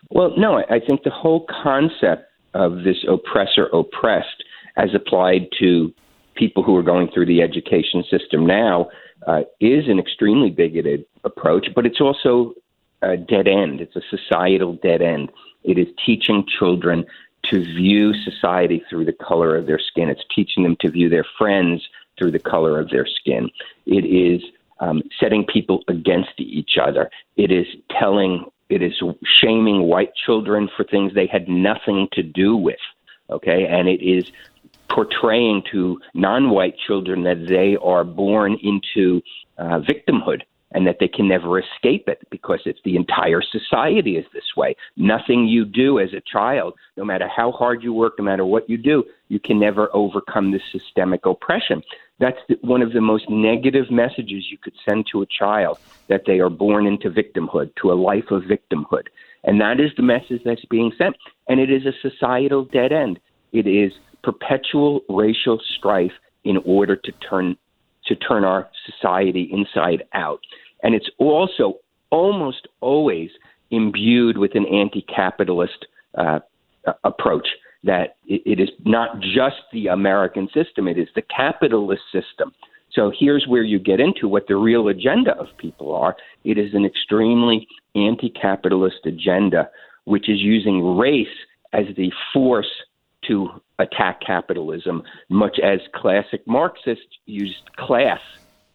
Well, 0.09 0.33
no, 0.37 0.57
I 0.57 0.79
think 0.79 1.03
the 1.03 1.09
whole 1.09 1.45
concept 1.63 2.31
of 2.53 2.83
this 2.83 2.97
oppressor 3.07 3.67
oppressed 3.73 4.43
as 4.77 4.89
applied 4.93 5.47
to 5.59 5.93
people 6.35 6.63
who 6.63 6.75
are 6.75 6.83
going 6.83 7.09
through 7.13 7.25
the 7.25 7.41
education 7.41 8.03
system 8.09 8.45
now 8.45 8.89
uh, 9.27 9.41
is 9.59 9.87
an 9.87 9.99
extremely 9.99 10.49
bigoted 10.49 11.05
approach, 11.23 11.67
but 11.75 11.85
it's 11.85 12.01
also 12.01 12.53
a 13.01 13.17
dead 13.17 13.47
end. 13.47 13.81
It's 13.81 13.95
a 13.95 14.01
societal 14.09 14.73
dead 14.81 15.01
end. 15.01 15.31
It 15.63 15.77
is 15.77 15.87
teaching 16.05 16.45
children 16.59 17.05
to 17.49 17.63
view 17.63 18.13
society 18.13 18.83
through 18.89 19.05
the 19.05 19.13
color 19.13 19.55
of 19.55 19.65
their 19.65 19.79
skin. 19.79 20.09
It's 20.09 20.23
teaching 20.33 20.63
them 20.63 20.75
to 20.81 20.89
view 20.89 21.09
their 21.09 21.25
friends 21.37 21.87
through 22.17 22.31
the 22.31 22.39
color 22.39 22.79
of 22.79 22.89
their 22.89 23.05
skin. 23.05 23.49
It 23.85 24.05
is 24.05 24.41
um, 24.79 25.03
setting 25.19 25.45
people 25.45 25.83
against 25.87 26.33
each 26.37 26.77
other. 26.81 27.09
It 27.37 27.51
is 27.51 27.65
telling, 27.99 28.45
it 28.69 28.81
is 28.81 28.93
shaming 29.41 29.83
white 29.83 30.13
children 30.15 30.69
for 30.75 30.83
things 30.83 31.13
they 31.13 31.27
had 31.27 31.47
nothing 31.47 32.07
to 32.13 32.23
do 32.23 32.55
with. 32.55 32.79
Okay, 33.29 33.65
and 33.65 33.87
it 33.87 34.03
is 34.03 34.31
portraying 34.89 35.63
to 35.71 35.99
non-white 36.13 36.75
children 36.77 37.23
that 37.23 37.47
they 37.47 37.75
are 37.77 38.03
born 38.03 38.55
into 38.61 39.21
uh, 39.57 39.79
victimhood 39.79 40.43
and 40.71 40.85
that 40.87 40.97
they 40.99 41.07
can 41.07 41.27
never 41.27 41.59
escape 41.59 42.07
it 42.07 42.27
because 42.29 42.59
it's 42.65 42.79
the 42.83 42.95
entire 42.95 43.41
society 43.41 44.17
is 44.17 44.25
this 44.33 44.55
way. 44.57 44.75
Nothing 44.97 45.47
you 45.47 45.65
do 45.65 45.99
as 45.99 46.13
a 46.13 46.21
child, 46.21 46.73
no 46.97 47.05
matter 47.05 47.27
how 47.27 47.51
hard 47.51 47.83
you 47.83 47.93
work, 47.93 48.13
no 48.17 48.25
matter 48.25 48.45
what 48.45 48.69
you 48.69 48.77
do, 48.77 49.03
you 49.29 49.39
can 49.39 49.59
never 49.59 49.89
overcome 49.93 50.51
this 50.51 50.61
systemic 50.71 51.25
oppression. 51.25 51.81
That's 52.19 52.39
the, 52.47 52.57
one 52.61 52.81
of 52.81 52.93
the 52.93 53.01
most 53.01 53.29
negative 53.29 53.91
messages 53.91 54.47
you 54.49 54.57
could 54.57 54.73
send 54.87 55.05
to 55.11 55.21
a 55.21 55.27
child 55.27 55.79
that 56.07 56.23
they 56.25 56.39
are 56.39 56.49
born 56.49 56.87
into 56.87 57.09
victimhood, 57.09 57.75
to 57.81 57.91
a 57.91 57.93
life 57.93 58.31
of 58.31 58.43
victimhood. 58.43 59.07
And 59.43 59.61
that 59.61 59.79
is 59.79 59.91
the 59.95 60.03
message 60.03 60.41
that's 60.43 60.65
being 60.65 60.91
sent. 60.97 61.15
And 61.47 61.59
it 61.59 61.69
is 61.69 61.85
a 61.85 61.93
societal 62.01 62.65
dead 62.65 62.91
end. 62.91 63.19
It 63.51 63.67
is 63.67 63.93
perpetual 64.23 65.01
racial 65.07 65.59
strife 65.77 66.13
in 66.43 66.57
order 66.65 66.95
to 66.95 67.11
turn 67.29 67.57
to 68.07 68.15
turn 68.15 68.43
our 68.43 68.69
society 68.85 69.49
inside 69.51 70.03
out. 70.13 70.39
And 70.85 70.93
it's 70.93 71.09
also 71.17 71.79
almost 72.11 72.67
always 72.79 73.31
imbued 73.71 74.37
with 74.37 74.51
an 74.53 74.67
anti 74.67 75.01
capitalist 75.13 75.87
uh, 76.15 76.39
approach 77.03 77.47
that 77.83 78.17
it 78.27 78.59
is 78.59 78.69
not 78.85 79.19
just 79.19 79.57
the 79.73 79.87
American 79.87 80.47
system, 80.53 80.87
it 80.87 80.99
is 80.99 81.07
the 81.15 81.23
capitalist 81.23 82.03
system. 82.11 82.53
So 82.93 83.11
here's 83.19 83.47
where 83.47 83.63
you 83.63 83.79
get 83.79 83.99
into 83.99 84.27
what 84.27 84.47
the 84.47 84.57
real 84.57 84.87
agenda 84.87 85.35
of 85.37 85.47
people 85.57 85.93
are. 85.93 86.15
It 86.43 86.59
is 86.59 86.75
an 86.75 86.85
extremely 86.85 87.67
anti 87.95 88.29
capitalist 88.29 89.05
agenda, 89.05 89.71
which 90.03 90.29
is 90.29 90.39
using 90.39 90.95
race 90.97 91.27
as 91.73 91.85
the 91.97 92.11
force 92.31 92.71
to 93.27 93.49
attack 93.79 94.21
capitalism, 94.21 95.01
much 95.29 95.57
as 95.63 95.79
classic 95.95 96.45
Marxists 96.45 97.17
used 97.25 97.75
class 97.75 98.19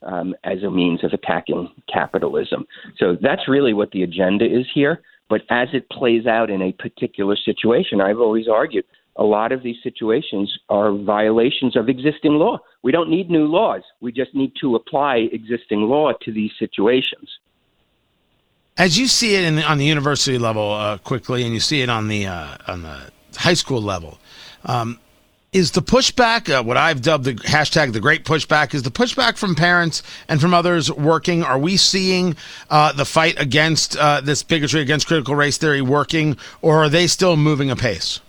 um, 0.02 0.34
as 0.44 0.62
a 0.62 0.70
means 0.70 1.04
of 1.04 1.12
attacking 1.12 1.70
capitalism. 1.92 2.66
So 2.98 3.16
that's 3.20 3.48
really 3.48 3.74
what 3.74 3.90
the 3.90 4.02
agenda 4.02 4.44
is 4.44 4.66
here. 4.72 5.02
But 5.28 5.42
as 5.48 5.68
it 5.72 5.88
plays 5.90 6.26
out 6.26 6.50
in 6.50 6.60
a 6.60 6.72
particular 6.72 7.36
situation, 7.36 8.00
I've 8.00 8.18
always 8.18 8.48
argued 8.48 8.84
a 9.16 9.24
lot 9.24 9.52
of 9.52 9.62
these 9.62 9.76
situations 9.82 10.58
are 10.68 10.92
violations 10.92 11.76
of 11.76 11.88
existing 11.88 12.32
law. 12.32 12.58
We 12.82 12.90
don't 12.90 13.10
need 13.10 13.28
new 13.30 13.46
laws. 13.46 13.82
We 14.00 14.12
just 14.12 14.34
need 14.34 14.52
to 14.60 14.76
apply 14.76 15.28
existing 15.32 15.82
law 15.82 16.12
to 16.22 16.32
these 16.32 16.52
situations. 16.58 17.28
As 18.78 18.98
you 18.98 19.06
see 19.06 19.34
it 19.34 19.50
the, 19.50 19.62
on 19.62 19.78
the 19.78 19.84
university 19.84 20.38
level 20.38 20.72
uh, 20.72 20.98
quickly, 20.98 21.44
and 21.44 21.52
you 21.52 21.60
see 21.60 21.82
it 21.82 21.90
on 21.90 22.08
the 22.08 22.26
uh, 22.26 22.56
on 22.66 22.82
the 22.82 23.10
high 23.36 23.54
school 23.54 23.82
level, 23.82 24.18
um, 24.64 24.98
is 25.52 25.72
the 25.72 25.82
pushback 25.82 26.48
uh, 26.48 26.62
what 26.62 26.76
I've 26.76 27.02
dubbed 27.02 27.24
the 27.24 27.34
hashtag 27.34 27.92
the 27.92 28.00
great 28.00 28.24
pushback? 28.24 28.74
Is 28.74 28.82
the 28.82 28.90
pushback 28.90 29.36
from 29.36 29.54
parents 29.54 30.02
and 30.28 30.40
from 30.40 30.54
others 30.54 30.90
working? 30.92 31.42
Are 31.42 31.58
we 31.58 31.76
seeing 31.76 32.36
uh, 32.68 32.92
the 32.92 33.04
fight 33.04 33.40
against 33.40 33.96
uh, 33.96 34.20
this 34.20 34.42
bigotry 34.42 34.80
against 34.80 35.06
critical 35.06 35.34
race 35.34 35.58
theory 35.58 35.82
working, 35.82 36.36
or 36.62 36.84
are 36.84 36.88
they 36.88 37.06
still 37.06 37.36
moving 37.36 37.70
apace? 37.70 38.20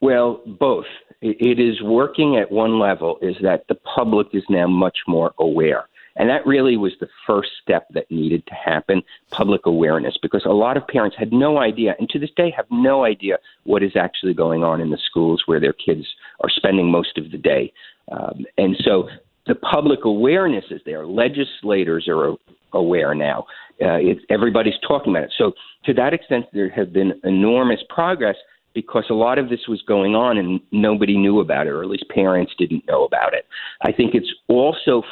Well, 0.00 0.42
both. 0.46 0.86
It 1.22 1.58
is 1.58 1.82
working 1.82 2.36
at 2.36 2.52
one 2.52 2.78
level. 2.78 3.18
Is 3.22 3.36
that 3.42 3.64
the 3.68 3.74
public 3.96 4.28
is 4.32 4.44
now 4.48 4.66
much 4.66 4.98
more 5.08 5.32
aware 5.38 5.88
and 6.16 6.28
that 6.30 6.46
really 6.46 6.76
was 6.76 6.92
the 7.00 7.08
first 7.26 7.50
step 7.62 7.86
that 7.94 8.10
needed 8.10 8.46
to 8.46 8.54
happen 8.54 9.02
public 9.30 9.66
awareness, 9.66 10.16
because 10.20 10.44
a 10.46 10.52
lot 10.52 10.76
of 10.76 10.86
parents 10.86 11.16
had 11.18 11.32
no 11.32 11.58
idea, 11.58 11.94
and 11.98 12.08
to 12.10 12.18
this 12.18 12.30
day 12.36 12.52
have 12.56 12.66
no 12.70 13.04
idea 13.04 13.38
what 13.64 13.82
is 13.82 13.96
actually 13.96 14.34
going 14.34 14.64
on 14.64 14.80
in 14.80 14.90
the 14.90 14.98
schools 15.08 15.42
where 15.46 15.60
their 15.60 15.74
kids 15.74 16.06
are 16.42 16.50
spending 16.50 16.90
most 16.90 17.18
of 17.18 17.30
the 17.30 17.38
day. 17.38 17.72
Um, 18.10 18.44
and 18.56 18.76
so 18.84 19.08
the 19.46 19.54
public 19.54 20.04
awareness 20.04 20.64
is 20.70 20.80
there. 20.84 21.06
Legislators 21.06 22.08
are 22.08 22.34
aware 22.72 23.14
now. 23.14 23.46
Uh, 23.84 23.98
everybody's 24.30 24.78
talking 24.86 25.12
about 25.12 25.24
it. 25.24 25.32
So, 25.36 25.52
to 25.84 25.94
that 25.94 26.14
extent, 26.14 26.46
there 26.52 26.70
has 26.70 26.88
been 26.88 27.20
enormous 27.24 27.80
progress 27.88 28.36
because 28.74 29.04
a 29.10 29.14
lot 29.14 29.38
of 29.38 29.48
this 29.48 29.60
was 29.68 29.82
going 29.86 30.14
on 30.14 30.38
and 30.38 30.60
nobody 30.72 31.16
knew 31.16 31.40
about 31.40 31.66
it, 31.66 31.70
or 31.70 31.82
at 31.82 31.88
least 31.88 32.04
parents 32.08 32.52
didn't 32.58 32.86
know 32.86 33.04
about 33.04 33.34
it. 33.34 33.46
I 33.82 33.92
think 33.92 34.14
it's 34.14 34.32
also 34.48 35.02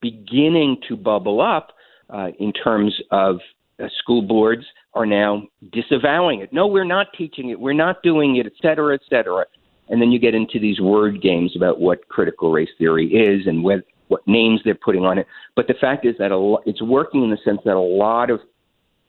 beginning 0.00 0.78
to 0.88 0.96
bubble 0.96 1.40
up 1.40 1.72
uh, 2.10 2.28
in 2.38 2.52
terms 2.52 2.94
of 3.10 3.40
uh, 3.82 3.88
school 3.98 4.22
boards 4.22 4.64
are 4.94 5.06
now 5.06 5.46
disavowing 5.72 6.40
it. 6.40 6.52
No, 6.52 6.66
we're 6.66 6.84
not 6.84 7.08
teaching 7.16 7.50
it. 7.50 7.58
We're 7.58 7.72
not 7.72 8.02
doing 8.02 8.36
it, 8.36 8.46
et 8.46 8.52
cetera, 8.60 8.94
et 8.94 9.00
cetera. 9.08 9.46
And 9.88 10.00
then 10.00 10.12
you 10.12 10.18
get 10.18 10.34
into 10.34 10.58
these 10.60 10.80
word 10.80 11.20
games 11.22 11.54
about 11.56 11.80
what 11.80 12.08
critical 12.08 12.52
race 12.52 12.70
theory 12.78 13.06
is 13.08 13.46
and 13.46 13.64
whether 13.64 13.84
what 14.08 14.26
names 14.26 14.60
they're 14.64 14.74
putting 14.74 15.04
on 15.04 15.18
it. 15.18 15.26
But 15.56 15.68
the 15.68 15.74
fact 15.74 16.04
is 16.04 16.16
that 16.18 16.30
a 16.30 16.36
lo- 16.36 16.62
it's 16.66 16.82
working 16.82 17.24
in 17.24 17.30
the 17.30 17.38
sense 17.44 17.60
that 17.64 17.74
a 17.74 17.80
lot 17.80 18.30
of 18.30 18.40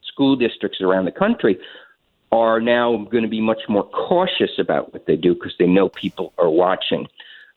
school 0.03 0.35
districts 0.35 0.79
around 0.81 1.05
the 1.05 1.11
country 1.11 1.59
are 2.31 2.59
now 2.61 3.05
going 3.11 3.23
to 3.23 3.29
be 3.29 3.41
much 3.41 3.61
more 3.67 3.83
cautious 3.83 4.51
about 4.57 4.93
what 4.93 5.05
they 5.05 5.15
do 5.15 5.33
because 5.33 5.53
they 5.59 5.67
know 5.67 5.89
people 5.89 6.33
are 6.37 6.49
watching. 6.49 7.07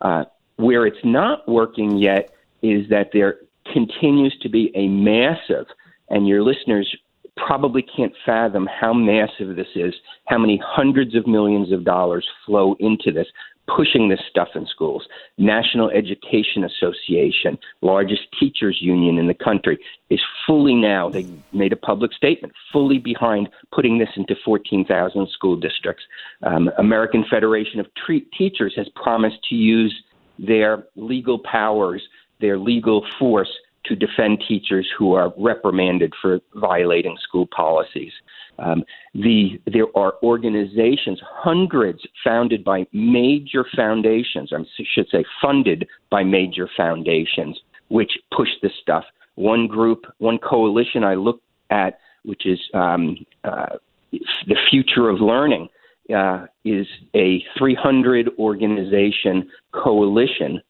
Uh, 0.00 0.24
where 0.56 0.86
it's 0.86 1.04
not 1.04 1.48
working 1.48 1.96
yet 1.96 2.30
is 2.62 2.88
that 2.90 3.10
there 3.12 3.36
continues 3.72 4.36
to 4.42 4.48
be 4.48 4.70
a 4.74 4.88
massive, 4.88 5.66
and 6.08 6.26
your 6.26 6.42
listeners 6.42 6.94
probably 7.36 7.82
can't 7.82 8.14
fathom 8.24 8.66
how 8.66 8.92
massive 8.92 9.56
this 9.56 9.68
is, 9.74 9.94
how 10.26 10.38
many 10.38 10.60
hundreds 10.64 11.14
of 11.14 11.26
millions 11.26 11.70
of 11.72 11.84
dollars 11.84 12.26
flow 12.46 12.74
into 12.80 13.12
this, 13.12 13.26
pushing 13.74 14.08
this 14.08 14.20
stuff 14.30 14.48
in 14.54 14.66
schools. 14.66 15.06
National 15.38 15.90
Education 15.90 16.64
Association, 16.64 17.58
largest 17.82 18.22
teachers 18.38 18.78
union 18.80 19.18
in 19.18 19.26
the 19.26 19.34
country, 19.34 19.78
is 20.08 20.20
fully 20.46 20.74
now, 20.74 21.08
they 21.10 21.26
made 21.52 21.72
a 21.72 21.76
public 21.76 22.12
statement, 22.12 22.52
fully 22.72 22.98
behind 22.98 23.48
putting 23.72 23.98
this 23.98 24.08
into 24.16 24.34
14,000 24.44 25.28
school 25.30 25.56
districts. 25.56 26.04
Um, 26.42 26.70
American 26.78 27.24
Federation 27.28 27.80
of 27.80 27.86
Tre- 28.06 28.24
Teachers 28.38 28.72
has 28.76 28.88
promised 28.94 29.38
to 29.50 29.56
use 29.56 29.94
their 30.38 30.84
legal 30.96 31.38
powers, 31.38 32.02
their 32.40 32.58
legal 32.58 33.04
force 33.18 33.50
to 33.86 33.94
defend 33.94 34.42
teachers 34.46 34.86
who 34.98 35.14
are 35.14 35.32
reprimanded 35.38 36.12
for 36.20 36.40
violating 36.54 37.16
school 37.22 37.46
policies. 37.46 38.12
Um, 38.58 38.84
the 39.14 39.60
there 39.66 39.86
are 39.96 40.14
organizations, 40.22 41.20
hundreds 41.22 42.00
founded 42.24 42.64
by 42.64 42.86
major 42.92 43.64
foundations. 43.76 44.52
I 44.52 44.64
should 44.94 45.08
say 45.10 45.24
funded 45.42 45.86
by 46.10 46.24
major 46.24 46.68
foundations, 46.76 47.60
which 47.88 48.12
push 48.34 48.48
this 48.62 48.72
stuff. 48.80 49.04
One 49.34 49.66
group, 49.66 50.06
one 50.18 50.38
coalition 50.38 51.04
I 51.04 51.14
looked 51.14 51.44
at, 51.70 51.98
which 52.24 52.46
is 52.46 52.58
um, 52.72 53.18
uh, 53.44 53.76
the 54.12 54.56
future 54.70 55.10
of 55.10 55.20
learning, 55.20 55.68
uh, 56.14 56.46
is 56.64 56.86
a 57.14 57.44
300 57.58 58.30
organization 58.38 59.50
coalition, 59.72 60.62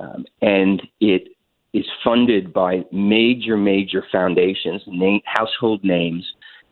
um, 0.00 0.24
and 0.40 0.82
it 1.00 1.28
is 1.72 1.84
funded 2.02 2.52
by 2.52 2.84
major, 2.90 3.56
major 3.56 4.02
foundations, 4.10 4.82
name, 4.86 5.20
household 5.24 5.84
names, 5.84 6.24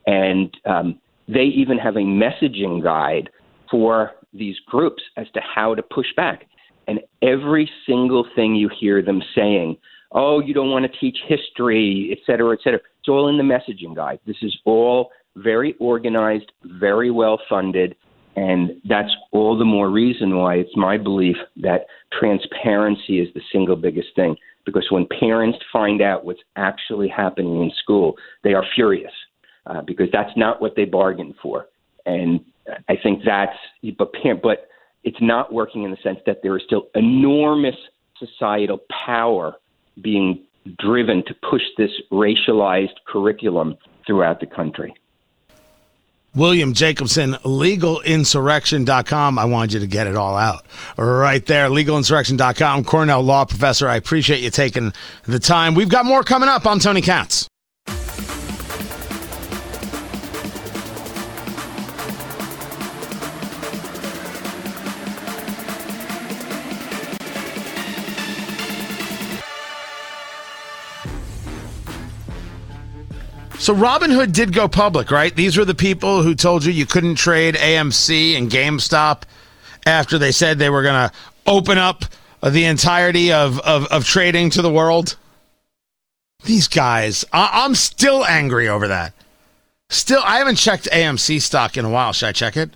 and 0.07 0.57
um, 0.65 0.99
they 1.29 1.45
even 1.45 1.79
have 1.79 1.97
a 1.97 2.01
messaging 2.01 2.83
guide 2.83 3.31
for 3.71 4.13
these 4.33 4.57
groups 4.67 5.03
as 5.17 5.27
to 5.35 5.41
how 5.55 5.75
to 5.75 5.83
push 5.83 6.07
back. 6.17 6.47
And 6.89 7.01
every 7.23 7.71
single 7.87 8.27
thing 8.35 8.55
you 8.55 8.71
hear 8.81 9.03
them 9.03 9.23
saying, 9.35 9.77
oh, 10.13 10.41
you 10.41 10.55
don't 10.55 10.71
want 10.71 10.91
to 10.91 10.99
teach 10.99 11.19
history, 11.27 12.09
et 12.11 12.19
cetera, 12.27 12.55
et 12.55 12.61
cetera, 12.65 12.81
it's 12.99 13.09
all 13.09 13.29
in 13.29 13.37
the 13.37 13.43
messaging 13.43 13.95
guide. 13.95 14.19
This 14.27 14.39
is 14.43 14.57
all 14.65 15.11
very 15.37 15.75
organized, 15.79 16.51
very 16.65 17.11
well 17.11 17.39
funded, 17.49 17.95
and 18.39 18.81
that's 18.89 19.11
all 19.33 19.59
the 19.59 19.65
more 19.65 19.91
reason 19.91 20.37
why 20.37 20.55
it's 20.55 20.77
my 20.77 20.97
belief 20.97 21.37
that 21.57 21.87
transparency 22.17 23.19
is 23.19 23.29
the 23.35 23.41
single 23.51 23.75
biggest 23.75 24.11
thing. 24.15 24.37
Because 24.65 24.87
when 24.91 25.09
parents 25.19 25.59
find 25.73 26.01
out 26.01 26.25
what's 26.25 26.43
actually 26.55 27.09
happening 27.09 27.63
in 27.63 27.73
school, 27.83 28.15
they 28.45 28.55
are 28.55 28.65
furious 28.77 29.11
uh, 29.67 29.83
because 29.83 30.07
that's 30.13 30.31
not 30.37 30.63
what 30.63 30.77
they 30.77 30.85
bargained 30.85 31.35
for. 31.43 31.67
And 32.07 32.41
I 32.89 32.95
think 33.03 33.23
that's, 33.27 33.57
but, 33.99 34.13
but 34.41 34.69
it's 35.03 35.21
not 35.21 35.53
working 35.53 35.83
in 35.83 35.91
the 35.91 35.97
sense 36.05 36.21
that 36.27 36.39
there 36.41 36.57
is 36.57 36.63
still 36.65 36.87
enormous 36.95 37.77
societal 38.21 38.79
power 39.05 39.55
being 40.01 40.45
driven 40.79 41.25
to 41.27 41.35
push 41.51 41.63
this 41.77 41.91
racialized 42.13 42.99
curriculum 43.05 43.77
throughout 44.07 44.39
the 44.39 44.47
country. 44.47 44.95
William 46.39 46.73
Jacobson, 46.73 47.35
legalinsurrection.com. 47.35 49.39
I 49.39 49.45
wanted 49.45 49.75
you 49.75 49.81
to 49.81 49.89
get 49.89 50.07
it 50.07 50.17
all 50.17 50.37
out 50.37 50.65
right 50.97 51.45
there. 51.45 51.69
Legalinsurrection.com. 51.69 52.85
Cornell 52.85 53.23
Law 53.23 53.45
Professor, 53.45 53.89
I 53.89 53.97
appreciate 53.97 54.41
you 54.41 54.51
taking 54.51 54.93
the 55.25 55.41
time. 55.41 55.75
We've 55.75 55.89
got 55.89 56.07
more 56.07 56.23
coming 56.23 56.49
up 56.49 56.65
on 56.65 56.79
Tony 56.79 57.03
Katz. 57.03 57.49
So 73.69 73.75
Robinhood 73.75 74.33
did 74.33 74.55
go 74.55 74.67
public, 74.67 75.11
right? 75.11 75.37
These 75.37 75.59
were 75.59 75.65
the 75.67 75.75
people 75.75 76.23
who 76.23 76.35
told 76.35 76.65
you 76.65 76.73
you 76.73 76.87
couldn't 76.87 77.17
trade 77.17 77.55
AMC 77.55 78.35
and 78.35 78.51
GameStop 78.51 79.25
after 79.85 80.17
they 80.17 80.33
said 80.33 80.59
they 80.59 80.71
were 80.71 80.83
going 80.83 81.11
to 81.11 81.15
open 81.47 81.77
up 81.77 82.07
the 82.43 82.65
entirety 82.65 83.31
of, 83.31 83.61
of, 83.61 83.85
of, 83.89 84.07
trading 84.07 84.49
to 84.49 84.63
the 84.63 84.73
world. 84.73 85.19
These 86.47 86.67
guys, 86.67 87.27
I, 87.31 87.51
I'm 87.67 87.75
still 87.75 88.25
angry 88.25 88.71
over 88.71 88.89
that. 88.89 89.13
Still, 89.91 90.23
I 90.25 90.39
haven't 90.39 90.57
checked 90.57 90.89
AMC 90.91 91.43
stock 91.43 91.77
in 91.77 91.85
a 91.85 91.91
while. 91.91 92.15
Should 92.15 92.31
I 92.31 92.33
check 92.33 92.57
it? 92.57 92.71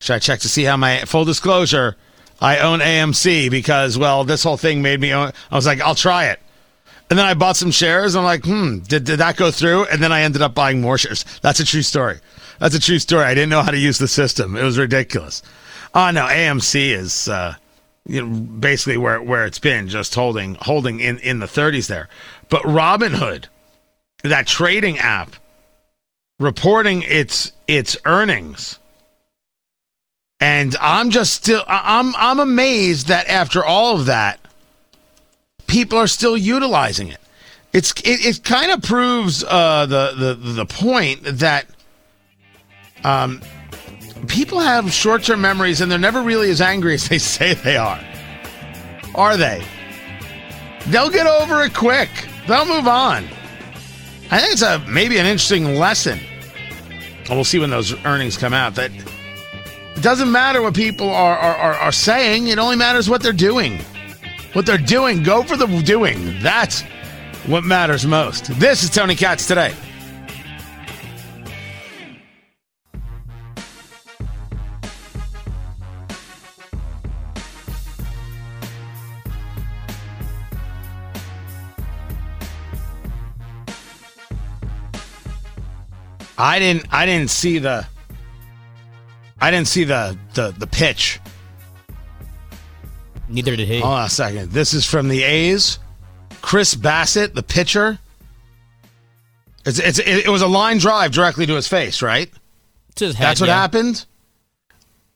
Should 0.00 0.14
I 0.14 0.18
check 0.18 0.40
to 0.40 0.48
see 0.48 0.64
how 0.64 0.78
my 0.78 1.00
full 1.04 1.26
disclosure? 1.26 1.94
I 2.40 2.60
own 2.60 2.78
AMC 2.78 3.50
because, 3.50 3.98
well, 3.98 4.24
this 4.24 4.44
whole 4.44 4.56
thing 4.56 4.80
made 4.80 4.98
me. 4.98 5.12
Own, 5.12 5.32
I 5.50 5.54
was 5.54 5.66
like, 5.66 5.82
I'll 5.82 5.94
try 5.94 6.28
it. 6.28 6.40
And 7.12 7.18
then 7.18 7.26
I 7.26 7.34
bought 7.34 7.58
some 7.58 7.70
shares. 7.70 8.16
I'm 8.16 8.24
like, 8.24 8.42
hmm, 8.42 8.78
did, 8.78 9.04
did 9.04 9.18
that 9.18 9.36
go 9.36 9.50
through? 9.50 9.84
And 9.84 10.02
then 10.02 10.12
I 10.12 10.22
ended 10.22 10.40
up 10.40 10.54
buying 10.54 10.80
more 10.80 10.96
shares. 10.96 11.26
That's 11.42 11.60
a 11.60 11.64
true 11.66 11.82
story. 11.82 12.20
That's 12.58 12.74
a 12.74 12.80
true 12.80 12.98
story. 12.98 13.24
I 13.26 13.34
didn't 13.34 13.50
know 13.50 13.60
how 13.60 13.70
to 13.70 13.76
use 13.76 13.98
the 13.98 14.08
system. 14.08 14.56
It 14.56 14.62
was 14.62 14.78
ridiculous. 14.78 15.42
Oh 15.94 16.10
no, 16.10 16.22
AMC 16.22 16.88
is 16.88 17.28
uh, 17.28 17.56
you 18.06 18.24
know 18.24 18.40
basically 18.40 18.96
where 18.96 19.20
where 19.20 19.44
it's 19.44 19.58
been, 19.58 19.88
just 19.88 20.14
holding 20.14 20.54
holding 20.54 21.00
in 21.00 21.18
in 21.18 21.40
the 21.40 21.44
30s 21.44 21.86
there. 21.86 22.08
But 22.48 22.62
Robinhood, 22.62 23.44
that 24.22 24.46
trading 24.46 24.98
app, 24.98 25.36
reporting 26.40 27.02
its 27.02 27.52
its 27.68 27.94
earnings. 28.06 28.78
And 30.40 30.74
I'm 30.80 31.10
just 31.10 31.34
still 31.34 31.62
I'm 31.68 32.16
I'm 32.16 32.40
amazed 32.40 33.08
that 33.08 33.28
after 33.28 33.62
all 33.62 33.96
of 33.96 34.06
that, 34.06 34.40
people 35.72 35.98
are 35.98 36.06
still 36.06 36.36
utilizing 36.36 37.08
it. 37.08 37.18
It's 37.72 37.92
it, 38.02 38.26
it 38.26 38.44
kind 38.44 38.70
of 38.70 38.82
proves 38.82 39.42
uh, 39.42 39.86
the 39.86 40.12
the 40.16 40.34
the 40.34 40.66
point 40.66 41.22
that 41.24 41.66
um, 43.02 43.40
people 44.28 44.60
have 44.60 44.92
short 44.92 45.24
term 45.24 45.40
memories 45.40 45.80
and 45.80 45.90
they're 45.90 45.98
never 45.98 46.22
really 46.22 46.50
as 46.50 46.60
angry 46.60 46.94
as 47.00 47.08
they 47.08 47.18
say 47.18 47.54
they 47.54 47.78
are. 47.78 48.00
Are 49.14 49.36
they? 49.36 49.64
They'll 50.88 51.10
get 51.10 51.26
over 51.26 51.62
it 51.62 51.74
quick. 51.74 52.10
They'll 52.46 52.66
move 52.66 52.86
on. 52.86 53.24
I 54.30 54.40
think 54.40 54.52
it's 54.52 54.62
a 54.62 54.78
maybe 54.88 55.18
an 55.18 55.26
interesting 55.26 55.76
lesson. 55.76 56.18
And 57.28 57.30
we'll 57.30 57.44
see 57.44 57.58
when 57.58 57.70
those 57.70 57.94
earnings 58.04 58.36
come 58.36 58.52
out. 58.52 58.74
That 58.74 58.90
it 59.96 60.02
doesn't 60.02 60.30
matter 60.30 60.60
what 60.60 60.74
people 60.74 61.08
are, 61.08 61.36
are, 61.36 61.56
are, 61.56 61.74
are 61.74 61.92
saying. 61.92 62.48
It 62.48 62.58
only 62.58 62.76
matters 62.76 63.08
what 63.08 63.22
they're 63.22 63.32
doing 63.32 63.80
what 64.52 64.66
they're 64.66 64.78
doing. 64.78 65.22
Go 65.22 65.42
for 65.42 65.56
the 65.56 65.66
doing. 65.82 66.40
That's 66.40 66.82
what 67.46 67.64
matters 67.64 68.06
most. 68.06 68.46
This 68.58 68.82
is 68.82 68.90
Tony 68.90 69.14
Katz 69.14 69.46
today. 69.46 69.74
I 86.38 86.58
didn't 86.58 86.86
I 86.90 87.06
didn't 87.06 87.30
see 87.30 87.58
the 87.58 87.86
I 89.40 89.50
didn't 89.52 89.68
see 89.68 89.84
the 89.84 90.18
the, 90.34 90.50
the 90.50 90.66
pitch 90.66 91.20
Neither 93.32 93.56
did 93.56 93.66
he. 93.66 93.80
Hold 93.80 93.94
on 93.94 94.04
a 94.04 94.10
second. 94.10 94.50
This 94.50 94.74
is 94.74 94.84
from 94.84 95.08
the 95.08 95.22
A's. 95.22 95.78
Chris 96.42 96.74
Bassitt, 96.74 97.34
the 97.34 97.42
pitcher. 97.42 97.98
It's, 99.64 99.78
it's, 99.78 99.98
it 99.98 100.28
was 100.28 100.42
a 100.42 100.46
line 100.46 100.78
drive 100.78 101.12
directly 101.12 101.46
to 101.46 101.54
his 101.54 101.68
face, 101.68 102.02
right? 102.02 102.30
Head, 102.98 103.14
That's 103.14 103.40
what 103.40 103.46
yeah. 103.46 103.60
happened. 103.60 104.04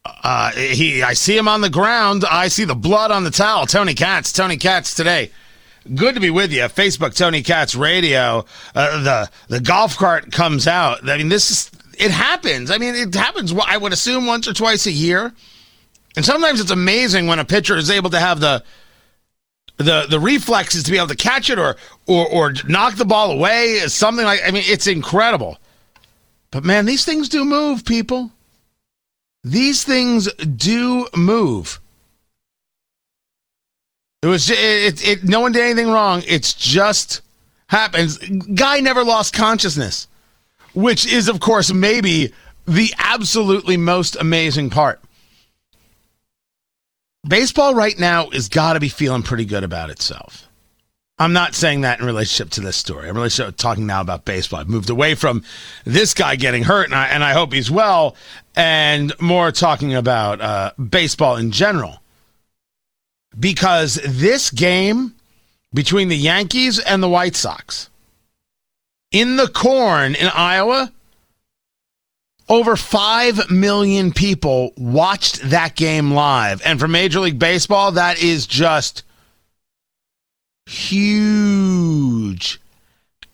Uh, 0.04 0.52
he, 0.52 1.02
I 1.02 1.12
see 1.12 1.36
him 1.36 1.48
on 1.48 1.60
the 1.60 1.68
ground. 1.68 2.24
I 2.28 2.48
see 2.48 2.64
the 2.64 2.74
blood 2.74 3.10
on 3.10 3.24
the 3.24 3.30
towel. 3.30 3.66
Tony 3.66 3.92
Katz, 3.92 4.32
Tony 4.32 4.56
Katz 4.56 4.94
today. 4.94 5.30
Good 5.94 6.14
to 6.14 6.20
be 6.20 6.30
with 6.30 6.52
you. 6.52 6.62
Facebook, 6.62 7.14
Tony 7.14 7.42
Katz 7.42 7.74
Radio. 7.74 8.44
Uh, 8.74 9.02
the 9.02 9.30
the 9.48 9.60
golf 9.60 9.96
cart 9.96 10.32
comes 10.32 10.66
out. 10.66 11.08
I 11.08 11.18
mean, 11.18 11.28
this 11.28 11.50
is 11.50 11.70
it 11.98 12.10
happens. 12.10 12.70
I 12.70 12.78
mean, 12.78 12.94
it 12.94 13.14
happens. 13.14 13.52
I 13.52 13.76
would 13.76 13.92
assume 13.92 14.26
once 14.26 14.48
or 14.48 14.52
twice 14.52 14.86
a 14.86 14.92
year. 14.92 15.32
And 16.16 16.24
sometimes 16.24 16.60
it's 16.60 16.70
amazing 16.70 17.26
when 17.26 17.38
a 17.38 17.44
pitcher 17.44 17.76
is 17.76 17.90
able 17.90 18.10
to 18.10 18.18
have 18.18 18.40
the 18.40 18.64
the 19.76 20.06
the 20.08 20.18
reflexes 20.18 20.82
to 20.84 20.90
be 20.90 20.96
able 20.96 21.08
to 21.08 21.16
catch 21.16 21.50
it 21.50 21.58
or 21.58 21.76
or 22.06 22.26
or 22.26 22.54
knock 22.66 22.96
the 22.96 23.04
ball 23.04 23.30
away, 23.30 23.80
something 23.86 24.24
like 24.24 24.40
I 24.44 24.50
mean, 24.50 24.64
it's 24.66 24.86
incredible. 24.86 25.58
But 26.50 26.64
man, 26.64 26.86
these 26.86 27.04
things 27.04 27.28
do 27.28 27.44
move, 27.44 27.84
people. 27.84 28.30
These 29.44 29.84
things 29.84 30.32
do 30.32 31.06
move. 31.14 31.80
It 34.22 34.28
was 34.28 34.50
it, 34.50 34.58
it, 34.58 35.08
it 35.08 35.24
no 35.24 35.40
one 35.40 35.52
did 35.52 35.62
anything 35.62 35.90
wrong. 35.90 36.22
It's 36.26 36.54
just 36.54 37.20
happens. 37.66 38.16
Guy 38.18 38.80
never 38.80 39.04
lost 39.04 39.34
consciousness, 39.34 40.08
which 40.72 41.04
is 41.04 41.28
of 41.28 41.40
course 41.40 41.70
maybe 41.70 42.32
the 42.66 42.94
absolutely 42.98 43.76
most 43.76 44.16
amazing 44.16 44.70
part. 44.70 45.00
Baseball 47.28 47.74
right 47.74 47.98
now 47.98 48.30
has 48.30 48.48
got 48.48 48.74
to 48.74 48.80
be 48.80 48.88
feeling 48.88 49.22
pretty 49.22 49.44
good 49.44 49.64
about 49.64 49.90
itself. 49.90 50.48
I'm 51.18 51.32
not 51.32 51.54
saying 51.54 51.80
that 51.80 51.98
in 51.98 52.06
relationship 52.06 52.50
to 52.52 52.60
this 52.60 52.76
story. 52.76 53.08
I'm 53.08 53.16
really 53.16 53.30
talking 53.30 53.86
now 53.86 54.02
about 54.02 54.24
baseball. 54.24 54.60
I've 54.60 54.68
moved 54.68 54.90
away 54.90 55.14
from 55.14 55.42
this 55.84 56.12
guy 56.12 56.36
getting 56.36 56.62
hurt, 56.62 56.86
and 56.86 56.94
I, 56.94 57.06
and 57.06 57.24
I 57.24 57.32
hope 57.32 57.52
he's 57.54 57.70
well, 57.70 58.16
and 58.54 59.18
more 59.18 59.50
talking 59.50 59.94
about 59.94 60.40
uh, 60.40 60.72
baseball 60.78 61.36
in 61.36 61.52
general. 61.52 62.02
Because 63.38 63.94
this 64.04 64.50
game 64.50 65.14
between 65.72 66.08
the 66.08 66.16
Yankees 66.16 66.78
and 66.78 67.02
the 67.02 67.08
White 67.08 67.34
Sox 67.34 67.90
in 69.10 69.36
the 69.36 69.48
corn 69.48 70.14
in 70.14 70.28
Iowa 70.28 70.92
over 72.48 72.76
5 72.76 73.50
million 73.50 74.12
people 74.12 74.72
watched 74.76 75.42
that 75.50 75.74
game 75.74 76.12
live. 76.12 76.62
And 76.64 76.78
for 76.78 76.88
Major 76.88 77.20
League 77.20 77.38
Baseball, 77.38 77.92
that 77.92 78.22
is 78.22 78.46
just 78.46 79.02
huge. 80.66 82.60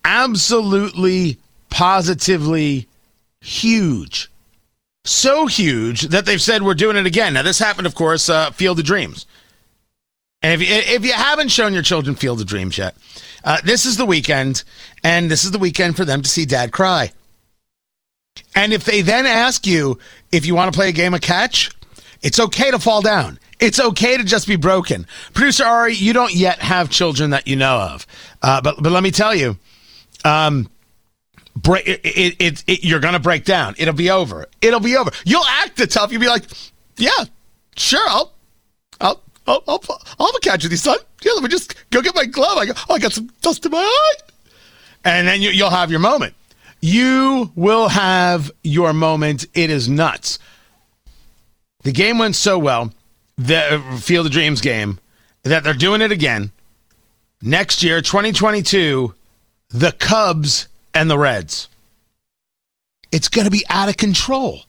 Absolutely, 0.05 1.39
positively 1.71 2.89
huge. 3.41 4.31
So 5.05 5.47
huge 5.47 6.03
that 6.03 6.27
they've 6.27 6.41
said 6.41 6.63
we're 6.63 6.75
doing 6.75 6.97
it 6.97 7.07
again. 7.07 7.35
Now, 7.35 7.43
this 7.43 7.59
happened, 7.59 7.87
of 7.87 7.95
course, 7.95 8.29
uh, 8.29 8.51
Field 8.53 8.79
of 8.79 8.85
Dreams. 8.85 9.27
And 10.43 10.61
if 10.61 10.69
you, 10.69 10.75
if 10.75 11.05
you 11.05 11.13
haven't 11.13 11.51
shown 11.51 11.73
your 11.73 11.83
children 11.83 12.17
Field 12.17 12.41
of 12.41 12.47
Dreams 12.47 12.79
yet, 12.79 12.97
uh, 13.45 13.59
this 13.65 13.85
is 13.85 13.97
the 13.97 14.07
weekend, 14.07 14.63
and 15.03 15.31
this 15.31 15.45
is 15.45 15.51
the 15.51 15.59
weekend 15.59 15.97
for 15.97 16.05
them 16.05 16.23
to 16.23 16.29
see 16.29 16.45
dad 16.45 16.73
cry. 16.73 17.13
And 18.55 18.73
if 18.73 18.85
they 18.85 19.03
then 19.03 19.27
ask 19.27 19.67
you 19.67 19.99
if 20.31 20.47
you 20.47 20.55
want 20.55 20.73
to 20.73 20.77
play 20.77 20.89
a 20.89 20.93
game 20.93 21.15
of 21.15 21.21
catch, 21.21 21.71
it's 22.23 22.39
okay 22.39 22.71
to 22.71 22.79
fall 22.79 23.03
down. 23.03 23.39
It's 23.61 23.79
okay 23.79 24.17
to 24.17 24.25
just 24.25 24.47
be 24.47 24.57
broken. 24.57 25.07
Producer 25.35 25.65
Ari, 25.65 25.95
you 25.95 26.13
don't 26.13 26.35
yet 26.35 26.59
have 26.61 26.91
children 26.91 27.31
that 27.31 27.47
you 27.47 27.57
know 27.57 27.79
of, 27.79 28.07
uh, 28.43 28.61
but 28.61 28.83
but 28.83 28.91
let 28.91 29.03
me 29.03 29.11
tell 29.13 29.35
you, 29.35 29.57
um, 30.25 30.69
break 31.57 31.87
it, 31.87 32.01
it, 32.05 32.37
it, 32.41 32.65
it 32.67 32.85
you're 32.85 33.01
gonna 33.01 33.21
break 33.21 33.45
down. 33.45 33.75
It'll 33.79 33.95
be 33.95 34.11
over. 34.11 34.47
It'll 34.61 34.81
be 34.81 34.97
over. 34.97 35.13
You'll 35.25 35.47
act 35.47 35.77
the 35.77 35.87
tough. 35.87 36.11
You'll 36.11 36.21
be 36.21 36.29
like, 36.29 36.45
yeah, 36.97 37.25
sure, 37.77 38.05
I'll, 38.09 38.33
I'll, 39.01 39.23
I'll, 39.47 39.63
I'll, 39.69 39.83
I'll 40.19 40.27
have 40.27 40.35
a 40.37 40.41
catch 40.41 40.65
with 40.65 40.73
you, 40.73 40.79
son. 40.79 40.99
Yeah, 41.23 41.33
let 41.33 41.45
me 41.45 41.49
just 41.49 41.89
go 41.91 42.03
get 42.03 42.17
my 42.17 42.25
glove. 42.25 42.59
I 42.59 42.67
go, 42.67 42.73
oh, 42.89 42.95
I 42.95 42.99
got 42.99 43.13
some 43.13 43.31
dust 43.43 43.65
in 43.65 43.71
my 43.71 43.79
eye, 43.79 44.15
and 45.05 45.27
then 45.27 45.41
you, 45.41 45.51
you'll 45.51 45.71
have 45.71 45.91
your 45.91 46.01
moment. 46.01 46.35
You 46.83 47.53
will 47.55 47.89
have 47.89 48.51
your 48.65 48.93
moment. 48.93 49.47
It 49.55 49.71
is 49.71 49.89
nuts. 49.89 50.41
The 51.85 51.93
game 51.93 52.19
went 52.19 52.35
so 52.35 52.59
well, 52.59 52.93
the 53.39 53.77
uh, 53.77 53.97
Field 53.99 54.27
of 54.27 54.33
Dreams 54.33 54.61
game, 54.61 54.99
that 55.45 55.63
they're 55.63 55.75
doing 55.75 56.03
it 56.03 56.11
again. 56.11 56.51
Next 57.41 57.85
year, 57.85 58.01
2022, 58.01 59.15
the 59.71 59.93
Cubs 59.93 60.67
and 60.93 61.09
the 61.09 61.19
Reds. 61.19 61.69
It's 63.13 63.29
going 63.29 63.45
to 63.45 63.51
be 63.51 63.65
out 63.69 63.89
of 63.89 63.97
control. 63.97 64.63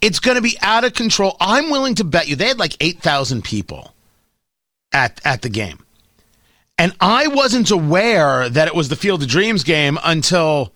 It's 0.00 0.20
going 0.20 0.36
to 0.36 0.42
be 0.42 0.56
out 0.60 0.84
of 0.84 0.94
control. 0.94 1.36
I'm 1.40 1.70
willing 1.70 1.96
to 1.96 2.04
bet 2.04 2.28
you 2.28 2.36
they 2.36 2.48
had 2.48 2.58
like 2.58 2.76
8,000 2.80 3.42
people 3.42 3.92
at, 4.92 5.20
at 5.24 5.42
the 5.42 5.48
game. 5.48 5.84
And 6.78 6.94
I 7.00 7.28
wasn't 7.28 7.70
aware 7.70 8.48
that 8.48 8.68
it 8.68 8.74
was 8.74 8.88
the 8.88 8.96
Field 8.96 9.22
of 9.22 9.28
Dreams 9.28 9.64
game 9.64 9.98
until 10.04 10.72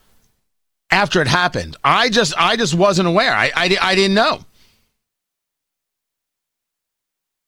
after 0.90 1.20
it 1.20 1.28
happened. 1.28 1.76
I 1.84 2.08
just 2.08 2.34
I 2.36 2.56
just 2.56 2.74
wasn't 2.74 3.08
aware. 3.08 3.34
I 3.34 3.50
I, 3.54 3.76
I 3.80 3.94
didn't 3.94 4.14
know. 4.14 4.44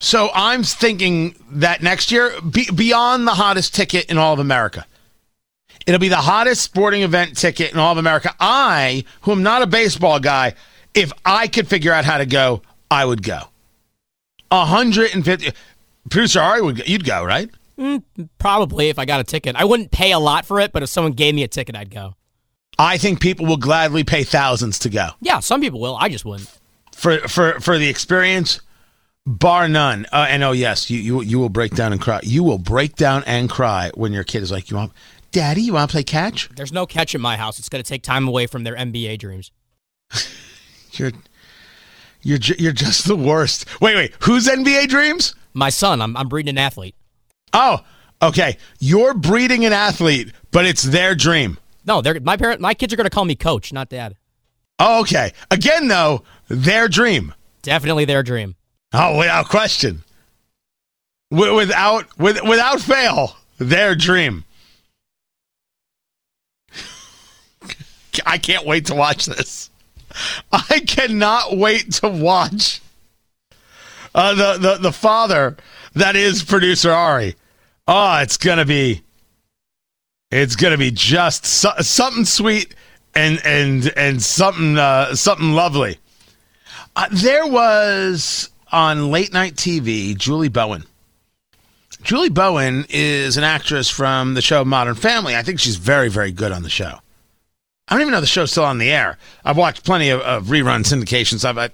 So 0.00 0.30
I'm 0.34 0.62
thinking 0.62 1.34
that 1.50 1.82
next 1.82 2.10
year, 2.10 2.32
be, 2.40 2.70
beyond 2.74 3.26
the 3.26 3.34
hottest 3.34 3.74
ticket 3.74 4.06
in 4.10 4.16
all 4.16 4.32
of 4.32 4.38
America, 4.38 4.86
it'll 5.86 6.00
be 6.00 6.08
the 6.08 6.16
hottest 6.16 6.62
sporting 6.62 7.02
event 7.02 7.36
ticket 7.36 7.72
in 7.72 7.78
all 7.78 7.92
of 7.92 7.98
America. 7.98 8.34
I, 8.40 9.04
who 9.22 9.32
am 9.32 9.42
not 9.42 9.60
a 9.60 9.66
baseball 9.66 10.18
guy, 10.18 10.54
if 10.94 11.12
I 11.26 11.48
could 11.48 11.68
figure 11.68 11.92
out 11.92 12.06
how 12.06 12.16
to 12.16 12.24
go, 12.24 12.62
I 12.90 13.04
would 13.04 13.22
go. 13.22 13.40
150. 14.48 15.52
Producer 16.08 16.40
Ari 16.40 16.62
would. 16.62 16.88
You'd 16.88 17.04
go, 17.04 17.22
right? 17.22 17.50
Mm, 17.78 18.02
probably 18.38 18.88
if 18.88 18.98
I 18.98 19.04
got 19.04 19.20
a 19.20 19.24
ticket. 19.24 19.54
I 19.54 19.64
wouldn't 19.64 19.90
pay 19.90 20.12
a 20.12 20.18
lot 20.18 20.46
for 20.46 20.60
it, 20.60 20.72
but 20.72 20.82
if 20.82 20.88
someone 20.88 21.12
gave 21.12 21.34
me 21.34 21.42
a 21.42 21.48
ticket, 21.48 21.76
I'd 21.76 21.90
go. 21.90 22.14
I 22.80 22.96
think 22.96 23.20
people 23.20 23.44
will 23.44 23.58
gladly 23.58 24.04
pay 24.04 24.24
thousands 24.24 24.78
to 24.80 24.88
go. 24.88 25.10
Yeah, 25.20 25.40
some 25.40 25.60
people 25.60 25.80
will. 25.80 25.96
I 25.96 26.08
just 26.08 26.24
wouldn't. 26.24 26.50
For 26.94 27.18
for 27.28 27.60
for 27.60 27.76
the 27.76 27.88
experience, 27.88 28.62
bar 29.26 29.68
none. 29.68 30.06
Uh, 30.10 30.26
and 30.30 30.42
oh 30.42 30.52
yes, 30.52 30.88
you, 30.88 30.98
you 30.98 31.20
you 31.20 31.38
will 31.38 31.50
break 31.50 31.74
down 31.74 31.92
and 31.92 32.00
cry. 32.00 32.20
You 32.22 32.42
will 32.42 32.56
break 32.56 32.96
down 32.96 33.22
and 33.26 33.50
cry 33.50 33.90
when 33.94 34.14
your 34.14 34.24
kid 34.24 34.42
is 34.42 34.50
like, 34.50 34.70
"You 34.70 34.78
want, 34.78 34.92
Daddy? 35.30 35.60
You 35.60 35.74
want 35.74 35.90
to 35.90 35.92
play 35.92 36.04
catch?" 36.04 36.48
There's 36.56 36.72
no 36.72 36.86
catch 36.86 37.14
in 37.14 37.20
my 37.20 37.36
house. 37.36 37.58
It's 37.58 37.68
going 37.68 37.84
to 37.84 37.88
take 37.88 38.02
time 38.02 38.26
away 38.26 38.46
from 38.46 38.64
their 38.64 38.76
NBA 38.76 39.18
dreams. 39.18 39.50
you're 40.92 41.12
you're 42.22 42.38
you're 42.58 42.72
just 42.72 43.06
the 43.06 43.16
worst. 43.16 43.66
Wait, 43.82 43.94
wait. 43.94 44.14
Who's 44.20 44.46
NBA 44.46 44.88
dreams? 44.88 45.34
My 45.52 45.68
son. 45.68 46.00
I'm 46.00 46.16
I'm 46.16 46.28
breeding 46.28 46.54
an 46.54 46.58
athlete. 46.58 46.94
Oh, 47.52 47.80
okay. 48.22 48.56
You're 48.78 49.12
breeding 49.12 49.66
an 49.66 49.74
athlete, 49.74 50.32
but 50.50 50.64
it's 50.64 50.82
their 50.82 51.14
dream. 51.14 51.58
No, 51.84 52.00
they're 52.02 52.20
my 52.20 52.36
parent. 52.36 52.60
My 52.60 52.74
kids 52.74 52.92
are 52.92 52.96
going 52.96 53.06
to 53.06 53.10
call 53.10 53.24
me 53.24 53.34
coach, 53.34 53.72
not 53.72 53.88
dad. 53.88 54.16
Oh, 54.78 55.00
okay. 55.00 55.32
Again, 55.50 55.88
though, 55.88 56.22
their 56.48 56.88
dream. 56.88 57.34
Definitely 57.62 58.04
their 58.06 58.22
dream. 58.22 58.56
Oh, 58.92 59.18
without 59.18 59.48
question. 59.48 60.02
Without 61.30 62.18
with, 62.18 62.42
without 62.42 62.80
fail, 62.80 63.36
their 63.58 63.94
dream. 63.94 64.44
I 68.26 68.38
can't 68.38 68.66
wait 68.66 68.86
to 68.86 68.94
watch 68.94 69.26
this. 69.26 69.70
I 70.52 70.80
cannot 70.80 71.56
wait 71.56 71.92
to 71.94 72.08
watch 72.08 72.80
uh, 74.14 74.34
the, 74.34 74.58
the 74.58 74.78
the 74.78 74.92
father 74.92 75.56
that 75.94 76.16
is 76.16 76.42
producer 76.42 76.90
Ari. 76.90 77.36
Oh, 77.86 78.18
it's 78.18 78.36
gonna 78.36 78.64
be 78.64 79.02
it's 80.30 80.56
to 80.56 80.78
be 80.78 80.90
just 80.90 81.44
so, 81.44 81.70
something 81.80 82.24
sweet 82.24 82.74
and 83.14 83.40
and 83.44 83.92
and 83.96 84.22
something 84.22 84.78
uh, 84.78 85.14
something 85.14 85.52
lovely. 85.52 85.98
Uh, 86.94 87.08
there 87.10 87.46
was 87.46 88.50
on 88.72 89.10
late 89.10 89.32
night 89.32 89.54
TV 89.54 90.16
Julie 90.16 90.48
Bowen. 90.48 90.84
Julie 92.02 92.30
Bowen 92.30 92.86
is 92.88 93.36
an 93.36 93.44
actress 93.44 93.90
from 93.90 94.34
the 94.34 94.42
show 94.42 94.64
Modern 94.64 94.94
Family. 94.94 95.36
I 95.36 95.42
think 95.42 95.60
she's 95.60 95.76
very 95.76 96.08
very 96.08 96.32
good 96.32 96.52
on 96.52 96.62
the 96.62 96.70
show. 96.70 96.98
I 97.88 97.94
don't 97.94 98.02
even 98.02 98.12
know 98.12 98.20
the 98.20 98.26
show's 98.26 98.52
still 98.52 98.64
on 98.64 98.78
the 98.78 98.90
air. 98.90 99.18
I've 99.44 99.56
watched 99.56 99.84
plenty 99.84 100.10
of, 100.10 100.20
of 100.20 100.46
rerun 100.46 100.84
syndications. 100.84 101.44
I've, 101.44 101.58
I, 101.58 101.70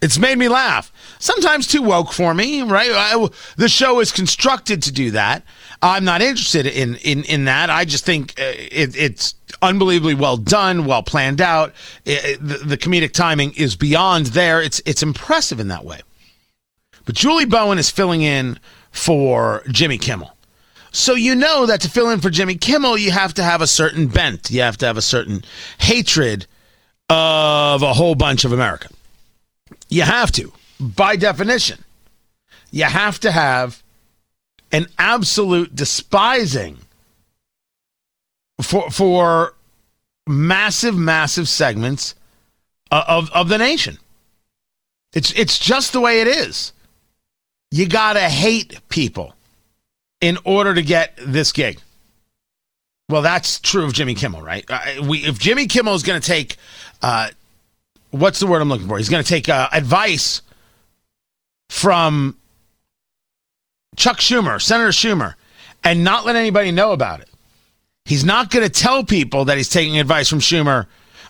it's 0.00 0.18
made 0.18 0.38
me 0.38 0.48
laugh. 0.48 0.92
Sometimes 1.18 1.66
too 1.66 1.82
woke 1.82 2.12
for 2.12 2.32
me, 2.32 2.62
right? 2.62 2.90
I, 2.92 3.28
the 3.56 3.68
show 3.68 3.98
is 3.98 4.12
constructed 4.12 4.82
to 4.84 4.92
do 4.92 5.10
that. 5.10 5.42
I'm 5.82 6.04
not 6.04 6.22
interested 6.22 6.66
in 6.66 6.96
in 6.96 7.24
in 7.24 7.44
that. 7.44 7.70
I 7.70 7.84
just 7.84 8.04
think 8.04 8.38
uh, 8.38 8.44
it, 8.44 8.96
it's 8.96 9.34
unbelievably 9.62 10.14
well 10.14 10.36
done, 10.36 10.84
well 10.84 11.02
planned 11.02 11.40
out. 11.40 11.74
It, 12.04 12.38
the, 12.40 12.58
the 12.58 12.78
comedic 12.78 13.12
timing 13.12 13.52
is 13.54 13.76
beyond 13.76 14.26
there. 14.26 14.62
It's 14.62 14.80
it's 14.86 15.02
impressive 15.02 15.60
in 15.60 15.68
that 15.68 15.84
way. 15.84 16.00
But 17.04 17.14
Julie 17.14 17.44
Bowen 17.44 17.78
is 17.78 17.90
filling 17.90 18.22
in 18.22 18.58
for 18.90 19.62
Jimmy 19.70 19.98
Kimmel. 19.98 20.32
So 20.92 21.14
you 21.14 21.34
know 21.34 21.66
that 21.66 21.82
to 21.82 21.90
fill 21.90 22.08
in 22.10 22.20
for 22.20 22.30
Jimmy 22.30 22.54
Kimmel, 22.54 22.96
you 22.96 23.10
have 23.10 23.34
to 23.34 23.42
have 23.42 23.60
a 23.60 23.66
certain 23.66 24.06
bent. 24.06 24.50
You 24.50 24.62
have 24.62 24.78
to 24.78 24.86
have 24.86 24.96
a 24.96 25.02
certain 25.02 25.44
hatred 25.78 26.46
of 27.10 27.82
a 27.82 27.92
whole 27.92 28.14
bunch 28.14 28.44
of 28.44 28.52
America. 28.52 28.88
You 29.88 30.02
have 30.02 30.32
to, 30.32 30.52
by 30.80 31.16
definition. 31.16 31.84
You 32.70 32.84
have 32.84 33.20
to 33.20 33.30
have 33.30 33.82
an 34.72 34.86
absolute 34.98 35.74
despising 35.74 36.78
for 38.62 38.90
for 38.90 39.54
massive, 40.26 40.96
massive 40.96 41.48
segments 41.48 42.14
of 42.90 43.30
of 43.32 43.48
the 43.48 43.58
nation. 43.58 43.98
It's 45.14 45.32
it's 45.32 45.58
just 45.58 45.92
the 45.92 46.00
way 46.00 46.20
it 46.20 46.28
is. 46.28 46.72
You 47.70 47.88
gotta 47.88 48.20
hate 48.28 48.80
people. 48.88 49.34
in 50.20 50.38
order 50.44 50.74
to 50.74 50.82
get 50.82 51.14
this 51.18 51.52
gig. 51.52 51.78
Well, 53.08 53.22
that's 53.22 53.60
true 53.60 53.84
of 53.84 53.92
Jimmy 53.92 54.14
Kimmel, 54.14 54.42
right? 54.42 54.64
We, 55.02 55.18
if 55.24 55.38
Jimmy 55.38 55.66
Kimmel 55.66 55.94
is 55.94 56.02
going 56.02 56.20
to 56.20 56.26
take, 56.26 56.56
uh, 57.02 57.28
what's 58.10 58.40
the 58.40 58.46
word 58.46 58.62
I'm 58.62 58.68
looking 58.68 58.88
for? 58.88 58.98
He's 58.98 59.08
going 59.08 59.22
to 59.22 59.28
take 59.28 59.48
uh, 59.48 59.68
advice 59.72 60.42
from 61.68 62.36
Chuck 63.96 64.18
Schumer, 64.18 64.60
Senator 64.60 64.90
Schumer, 64.90 65.34
and 65.82 66.04
not 66.04 66.24
let 66.24 66.36
anybody 66.36 66.70
know 66.70 66.92
about 66.92 67.20
it. 67.20 67.28
He's 68.04 68.24
not 68.24 68.50
going 68.50 68.64
to 68.64 68.70
tell 68.70 69.02
people 69.02 69.46
that 69.46 69.56
he's 69.56 69.68
taking 69.68 69.98
advice 69.98 70.28
from 70.28 70.38
Schumer 70.38 70.86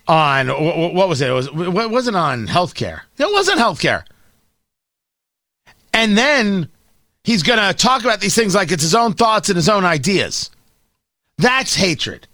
on 0.07 0.49
what 0.49 1.09
was 1.09 1.21
it? 1.21 1.31
It 1.31 1.33
was 1.33 1.51
what 1.51 1.91
wasn't 1.91 2.17
on 2.17 2.47
healthcare. 2.47 3.01
It 3.19 3.33
wasn't 3.33 3.59
healthcare. 3.59 4.05
And 5.93 6.17
then 6.17 6.69
he's 7.25 7.43
going 7.43 7.59
to 7.59 7.73
talk 7.73 8.03
about 8.03 8.21
these 8.21 8.35
things 8.35 8.55
like 8.55 8.71
it's 8.71 8.83
his 8.83 8.95
own 8.95 9.15
thoughts 9.15 9.49
and 9.49 9.57
his 9.57 9.69
own 9.69 9.85
ideas. 9.85 10.51
That's 11.39 11.75
hatred. 11.75 12.29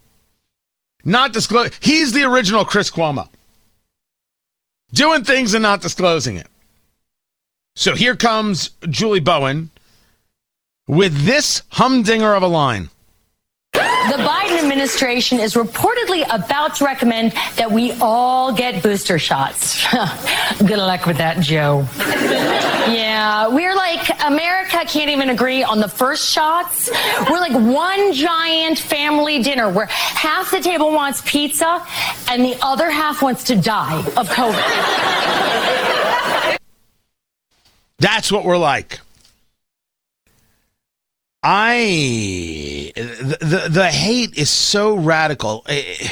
Not 1.04 1.32
disclose. 1.32 1.70
He's 1.80 2.12
the 2.12 2.24
original 2.24 2.64
Chris 2.64 2.90
Cuomo. 2.90 3.28
Doing 4.92 5.24
things 5.24 5.54
and 5.54 5.62
not 5.62 5.80
disclosing 5.80 6.36
it. 6.36 6.46
So 7.74 7.94
here 7.94 8.16
comes 8.16 8.70
Julie 8.90 9.20
Bowen 9.20 9.70
with 10.86 11.24
this 11.24 11.62
humdinger 11.70 12.34
of 12.34 12.42
a 12.42 12.48
line. 12.48 12.90
The 13.72 14.18
Biden 14.18 14.58
administration 14.58 15.38
is 15.38 15.54
reportedly 15.54 16.24
about 16.28 16.74
to 16.76 16.84
recommend 16.84 17.32
that 17.56 17.70
we 17.70 17.92
all 18.00 18.52
get 18.52 18.82
booster 18.82 19.18
shots. 19.18 19.86
Good 20.58 20.78
luck 20.78 21.06
with 21.06 21.18
that, 21.18 21.40
Joe. 21.40 21.86
yeah, 22.92 23.46
we're 23.46 23.74
like, 23.74 24.10
America 24.24 24.84
can't 24.86 25.08
even 25.08 25.30
agree 25.30 25.62
on 25.62 25.78
the 25.78 25.88
first 25.88 26.28
shots. 26.30 26.90
We're 27.30 27.38
like 27.38 27.52
one 27.52 28.12
giant 28.12 28.78
family 28.78 29.42
dinner 29.42 29.70
where 29.70 29.86
half 29.86 30.50
the 30.50 30.60
table 30.60 30.90
wants 30.92 31.22
pizza 31.24 31.86
and 32.28 32.44
the 32.44 32.56
other 32.60 32.90
half 32.90 33.22
wants 33.22 33.44
to 33.44 33.56
die 33.56 33.98
of 34.16 34.28
COVID. 34.28 34.58
That's 38.00 38.32
what 38.32 38.44
we're 38.44 38.58
like. 38.58 38.98
I 41.42 42.92
the, 42.94 43.68
the, 43.68 43.90
hate 43.90 44.38
is 44.38 44.48
so 44.48 44.94
radical, 44.94 45.64
eh, 45.68 46.09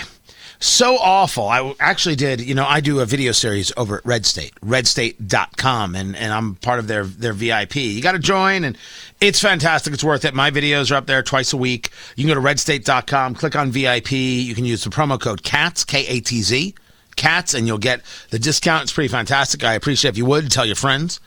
so 0.59 0.97
awful. 0.97 1.49
I 1.49 1.73
actually 1.79 2.17
did, 2.17 2.41
you 2.41 2.55
know, 2.55 2.67
I 2.67 2.81
do 2.81 2.99
a 2.99 3.07
video 3.07 3.31
series 3.31 3.73
over 3.77 3.99
at 3.99 4.05
Red 4.05 4.27
State, 4.27 4.55
redstate.com 4.57 5.95
and 5.95 6.17
and 6.17 6.33
I'm 6.33 6.57
part 6.57 6.81
of 6.81 6.89
their 6.89 7.05
their 7.05 7.33
VIP. 7.33 7.77
You 7.77 8.03
got 8.03 8.13
to 8.13 8.19
join 8.19 8.65
and 8.65 8.77
it's 9.21 9.41
fantastic. 9.41 9.95
It's 9.95 10.03
worth 10.03 10.25
it. 10.25 10.35
My 10.35 10.51
videos 10.51 10.91
are 10.91 10.97
up 10.97 11.07
there 11.07 11.23
twice 11.23 11.53
a 11.53 11.57
week. 11.57 11.91
You 12.17 12.25
can 12.25 12.35
go 12.35 12.41
to 12.41 12.47
redstate.com, 12.47 13.37
click 13.37 13.55
on 13.55 13.71
VIP. 13.71 14.11
You 14.11 14.55
can 14.57 14.65
use 14.65 14.83
the 14.83 14.91
promo 14.91 15.21
code 15.21 15.45
CATS, 15.45 15.85
K 15.85 16.07
A 16.09 16.21
T 16.21 16.43
Z, 16.43 16.75
CATS 17.15 17.55
and 17.55 17.69
you'll 17.69 17.79
get 17.79 18.03
the 18.31 18.39
discount. 18.41 18.83
It's 18.83 18.93
pretty 18.93 19.09
fantastic. 19.09 19.63
I 19.63 19.75
appreciate 19.75 20.11
if 20.11 20.19
you 20.19 20.27
would 20.27 20.51
tell 20.51 20.67
your 20.67 20.75
friends. 20.75 21.21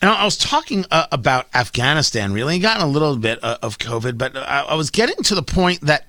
And 0.00 0.10
I 0.10 0.24
was 0.24 0.36
talking 0.36 0.84
uh, 0.90 1.06
about 1.10 1.46
Afghanistan, 1.54 2.32
really, 2.32 2.54
and 2.54 2.62
gotten 2.62 2.82
a 2.82 2.88
little 2.90 3.16
bit 3.16 3.42
uh, 3.42 3.58
of 3.62 3.78
COVID, 3.78 4.18
but 4.18 4.36
I, 4.36 4.62
I, 4.68 4.74
was 4.74 4.90
getting 4.90 5.22
to 5.24 5.34
the 5.34 5.42
point 5.42 5.80
that, 5.82 6.06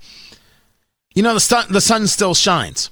you 1.14 1.24
know, 1.24 1.34
the 1.34 1.40
sun, 1.40 1.68
the 1.72 1.82
sun 1.82 2.08
still 2.08 2.34
shines. 2.34 2.90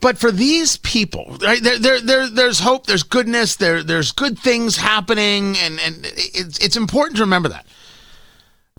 But 0.00 0.18
for 0.18 0.30
these 0.30 0.76
people, 0.76 1.36
right, 1.42 1.60
there, 1.60 1.78
there, 1.78 2.00
there, 2.00 2.28
there's 2.28 2.60
hope, 2.60 2.86
there's 2.86 3.02
goodness, 3.02 3.56
there, 3.56 3.82
there's 3.82 4.12
good 4.12 4.38
things 4.38 4.76
happening, 4.76 5.56
and, 5.56 5.80
and 5.80 5.96
it's, 6.04 6.58
it's 6.64 6.76
important 6.76 7.16
to 7.16 7.24
remember 7.24 7.48
that. 7.48 7.66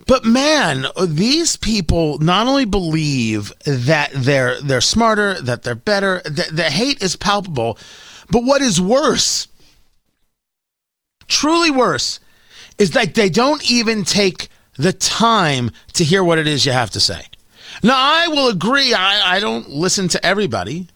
But 0.07 0.23
man, 0.23 0.85
these 1.05 1.57
people 1.57 2.19
not 2.19 2.47
only 2.47 2.65
believe 2.65 3.53
that 3.65 4.11
they're 4.13 4.59
they're 4.61 4.81
smarter, 4.81 5.39
that 5.41 5.63
they're 5.63 5.75
better, 5.75 6.21
that 6.25 6.49
the 6.51 6.63
hate 6.63 7.01
is 7.01 7.15
palpable, 7.15 7.77
but 8.29 8.43
what 8.43 8.61
is 8.61 8.81
worse 8.81 9.47
truly 11.33 11.71
worse 11.71 12.19
is 12.77 12.91
that 12.91 13.15
they 13.15 13.29
don't 13.29 13.69
even 13.69 14.03
take 14.03 14.49
the 14.77 14.93
time 14.93 15.71
to 15.93 16.03
hear 16.03 16.23
what 16.23 16.39
it 16.39 16.47
is 16.47 16.65
you 16.65 16.71
have 16.71 16.91
to 16.91 16.99
say. 16.99 17.25
Now, 17.81 17.95
I 17.95 18.27
will 18.27 18.47
agree, 18.47 18.93
I, 18.93 19.37
I 19.37 19.39
don't 19.39 19.69
listen 19.69 20.07
to 20.09 20.25
everybody. 20.25 20.87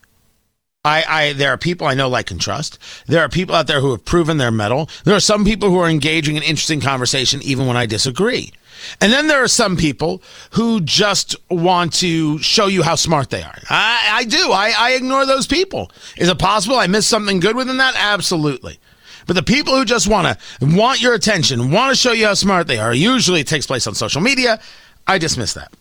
I, 0.86 1.04
I, 1.08 1.34
there 1.34 1.52
are 1.52 1.58
people 1.58 1.88
I 1.88 1.96
know, 1.96 2.08
like 2.08 2.32
and 2.32 2.40
trust. 2.40 2.80
There 3.08 3.22
are 3.22 3.30
people 3.30 3.56
out 3.56 3.68
there 3.68 3.82
who 3.82 3.92
have 3.92 4.06
proven 4.06 4.38
their 4.38 4.52
mettle. 4.52 4.90
There 5.04 5.16
are 5.16 5.20
some 5.20 5.44
people 5.44 5.70
who 5.70 5.80
are 5.80 5.90
engaging 5.90 6.38
in 6.38 6.44
interesting 6.44 6.80
conversation 6.80 7.42
even 7.44 7.68
when 7.68 7.76
I 7.76 7.86
disagree. 7.86 8.54
And 9.02 9.12
then 9.12 9.28
there 9.28 9.44
are 9.44 9.50
some 9.50 9.76
people 9.76 10.22
who 10.52 10.82
just 10.82 11.36
want 11.50 11.94
to 11.94 12.38
show 12.40 12.68
you 12.68 12.84
how 12.84 12.96
smart 12.96 13.32
they 13.32 13.42
are. 13.42 13.58
I, 13.70 14.10
I 14.12 14.24
do. 14.24 14.52
I, 14.52 14.74
I 14.78 14.92
ignore 14.92 15.26
those 15.26 15.48
people. 15.48 15.92
Is 16.16 16.30
it 16.30 16.40
possible 16.40 16.78
I 16.78 16.88
missed 16.88 17.10
something 17.10 17.40
good 17.40 17.56
within 17.56 17.78
that? 17.78 17.96
Absolutely. 17.98 18.80
But 19.28 19.36
the 19.36 19.44
people 19.44 19.76
who 19.76 19.84
just 19.84 20.08
want 20.08 20.28
to 20.28 20.66
want 20.66 21.02
your 21.02 21.14
attention, 21.14 21.70
want 21.70 21.92
to 21.92 21.96
show 21.96 22.14
you 22.14 22.28
how 22.28 22.34
smart 22.34 22.68
they 22.68 22.80
are, 22.80 22.94
usually 22.94 23.42
it 23.42 23.48
takes 23.48 23.68
place 23.68 23.86
on 23.86 23.94
social 23.94 24.22
media. 24.22 24.60
I 25.06 25.18
dismiss 25.18 25.54
that. 25.54 25.72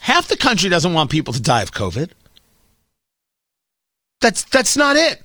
Half 0.00 0.28
the 0.28 0.36
country 0.36 0.68
doesn't 0.68 0.92
want 0.92 1.10
people 1.10 1.32
to 1.32 1.42
die 1.42 1.62
of 1.62 1.72
COVID. 1.72 2.10
That's 4.20 4.44
that's 4.44 4.76
not 4.76 4.96
it. 4.96 5.22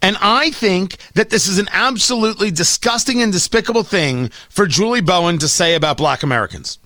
And 0.00 0.16
I 0.20 0.50
think 0.50 0.96
that 1.14 1.30
this 1.30 1.46
is 1.46 1.58
an 1.58 1.68
absolutely 1.70 2.50
disgusting 2.50 3.22
and 3.22 3.32
despicable 3.32 3.84
thing 3.84 4.30
for 4.48 4.66
Julie 4.66 5.00
Bowen 5.00 5.38
to 5.38 5.48
say 5.48 5.76
about 5.76 5.96
black 5.96 6.24
Americans. 6.24 6.78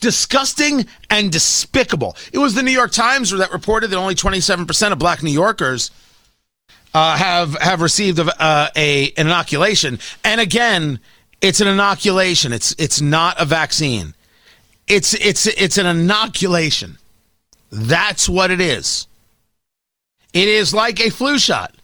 Disgusting 0.00 0.86
and 1.08 1.32
despicable. 1.32 2.16
It 2.32 2.38
was 2.38 2.54
the 2.54 2.62
New 2.62 2.70
York 2.70 2.92
Times 2.92 3.30
that 3.30 3.52
reported 3.52 3.88
that 3.88 3.96
only 3.96 4.14
27% 4.14 4.92
of 4.92 4.98
black 4.98 5.22
New 5.22 5.30
Yorkers 5.30 5.90
uh, 6.94 7.16
have 7.16 7.54
have 7.60 7.80
received 7.80 8.18
a, 8.18 8.42
uh, 8.42 8.68
a 8.76 9.12
an 9.16 9.26
inoculation, 9.26 9.98
and 10.24 10.40
again, 10.40 11.00
it's 11.40 11.60
an 11.60 11.68
inoculation. 11.68 12.52
It's 12.52 12.74
it's 12.78 13.00
not 13.00 13.40
a 13.40 13.44
vaccine. 13.44 14.14
It's 14.86 15.14
it's 15.14 15.46
it's 15.46 15.78
an 15.78 15.86
inoculation. 15.86 16.98
That's 17.70 18.28
what 18.28 18.50
it 18.50 18.60
is. 18.60 19.06
It 20.32 20.48
is 20.48 20.74
like 20.74 21.00
a 21.00 21.10
flu 21.10 21.38
shot 21.38 21.74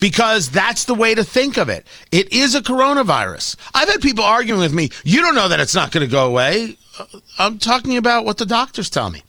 because 0.00 0.50
that's 0.50 0.84
the 0.84 0.94
way 0.94 1.14
to 1.14 1.22
think 1.22 1.56
of 1.56 1.68
it. 1.68 1.86
It 2.10 2.32
is 2.32 2.54
a 2.54 2.60
coronavirus. 2.60 3.56
I've 3.74 3.88
had 3.88 4.00
people 4.00 4.24
arguing 4.24 4.60
with 4.60 4.72
me, 4.72 4.90
you 5.04 5.20
don't 5.20 5.34
know 5.34 5.48
that 5.48 5.60
it's 5.60 5.74
not 5.74 5.92
going 5.92 6.04
to 6.04 6.10
go 6.10 6.26
away. 6.26 6.76
Uh, 6.98 7.04
I'm 7.38 7.58
talking 7.58 7.96
about 7.96 8.24
what 8.24 8.38
the 8.38 8.46
doctors 8.46 8.90
tell 8.90 9.10
me. 9.10 9.22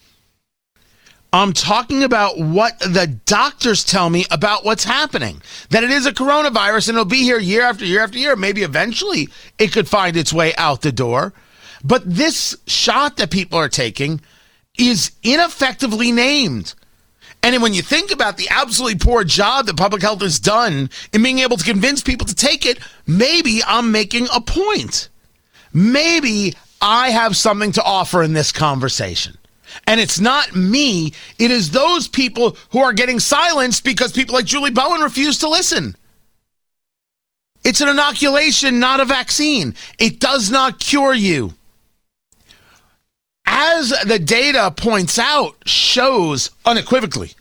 I'm 1.33 1.51
talking 1.51 2.03
about 2.03 2.37
what 2.37 2.79
the 2.79 3.07
doctors 3.25 3.83
tell 3.83 4.07
me 4.07 4.23
about 4.29 4.63
what's 4.63 4.83
happening. 4.83 5.41
That 5.71 5.83
it 5.83 5.89
is 5.89 6.05
a 6.05 6.13
coronavirus 6.13 6.89
and 6.89 6.95
it'll 6.95 7.05
be 7.05 7.23
here 7.23 7.39
year 7.39 7.63
after 7.63 7.83
year 7.85 8.03
after 8.03 8.19
year. 8.19 8.35
Maybe 8.35 8.61
eventually 8.61 9.29
it 9.57 9.71
could 9.71 9.87
find 9.87 10.15
its 10.15 10.31
way 10.31 10.53
out 10.57 10.83
the 10.83 10.91
door. 10.91 11.33
But 11.83 12.03
this 12.05 12.55
shot 12.67 13.17
that 13.17 13.31
people 13.31 13.57
are 13.57 13.67
taking 13.67 14.21
is 14.77 15.11
ineffectively 15.23 16.11
named. 16.11 16.75
And 17.41 17.63
when 17.63 17.73
you 17.73 17.81
think 17.81 18.11
about 18.11 18.37
the 18.37 18.47
absolutely 18.51 18.99
poor 18.99 19.23
job 19.23 19.65
that 19.65 19.75
public 19.75 20.03
health 20.03 20.21
has 20.21 20.39
done 20.39 20.91
in 21.13 21.23
being 21.23 21.39
able 21.39 21.57
to 21.57 21.65
convince 21.65 22.03
people 22.03 22.27
to 22.27 22.35
take 22.35 22.63
it, 22.63 22.77
maybe 23.07 23.61
I'm 23.65 23.91
making 23.91 24.27
a 24.31 24.39
point. 24.39 25.09
Maybe 25.73 26.53
I 26.79 27.09
have 27.09 27.35
something 27.35 27.71
to 27.71 27.83
offer 27.83 28.21
in 28.21 28.33
this 28.33 28.51
conversation. 28.51 29.39
And 29.87 29.99
it's 29.99 30.19
not 30.19 30.55
me, 30.55 31.13
it 31.39 31.51
is 31.51 31.71
those 31.71 32.07
people 32.07 32.57
who 32.71 32.79
are 32.79 32.93
getting 32.93 33.19
silenced 33.19 33.83
because 33.83 34.11
people 34.11 34.35
like 34.35 34.45
Julie 34.45 34.71
Bowen 34.71 35.01
refuse 35.01 35.37
to 35.39 35.49
listen. 35.49 35.95
It's 37.63 37.81
an 37.81 37.89
inoculation, 37.89 38.79
not 38.79 38.99
a 38.99 39.05
vaccine. 39.05 39.75
It 39.97 40.19
does 40.19 40.51
not 40.51 40.79
cure 40.79 41.13
you. 41.13 41.53
As 43.45 43.93
the 44.05 44.19
data 44.19 44.73
points 44.75 45.19
out, 45.19 45.55
shows 45.65 46.51
unequivocally, 46.65 47.31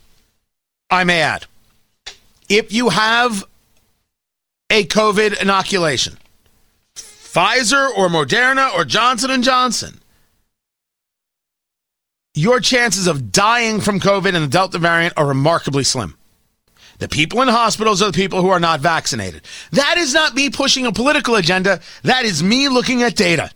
I 0.91 1.05
may 1.05 1.21
add, 1.23 1.47
if 2.49 2.73
you 2.73 2.91
have 2.91 3.45
a 4.69 4.85
COVID 4.85 5.41
inoculation, 5.41 6.19
Pfizer 6.95 7.89
or 7.97 8.09
Moderna 8.09 8.75
or 8.75 8.85
Johnson 8.85 9.31
and 9.31 9.43
Johnson, 9.43 10.02
your 12.35 12.61
chances 12.61 13.07
of 13.07 13.31
dying 13.33 13.81
from 13.81 14.01
COVID 14.01 14.35
and 14.35 14.45
the 14.45 14.49
Delta 14.49 14.79
variant 14.79 15.15
are 15.17 15.27
remarkably 15.27 15.85
slim. 15.85 16.17
The 16.99 17.09
people 17.09 17.43
in 17.43 17.49
hospitals 17.49 18.01
are 18.01 18.11
the 18.11 18.17
people 18.17 18.43
who 18.43 18.49
are 18.49 18.61
not 18.61 18.81
vaccinated. 18.81 19.43
That 19.73 19.97
is 19.99 20.15
not 20.15 20.35
me 20.35 20.51
pushing 20.51 20.87
a 20.87 20.93
political 20.93 21.35
agenda. 21.35 21.81
That 22.03 22.25
is 22.25 22.43
me 22.43 22.69
looking 22.69 23.03
at 23.03 23.17
data. 23.17 23.51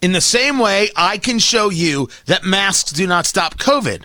In 0.00 0.12
the 0.12 0.20
same 0.20 0.58
way, 0.58 0.90
I 0.96 1.18
can 1.18 1.38
show 1.38 1.70
you 1.70 2.08
that 2.26 2.44
masks 2.44 2.92
do 2.92 3.06
not 3.06 3.26
stop 3.26 3.58
COVID 3.58 4.04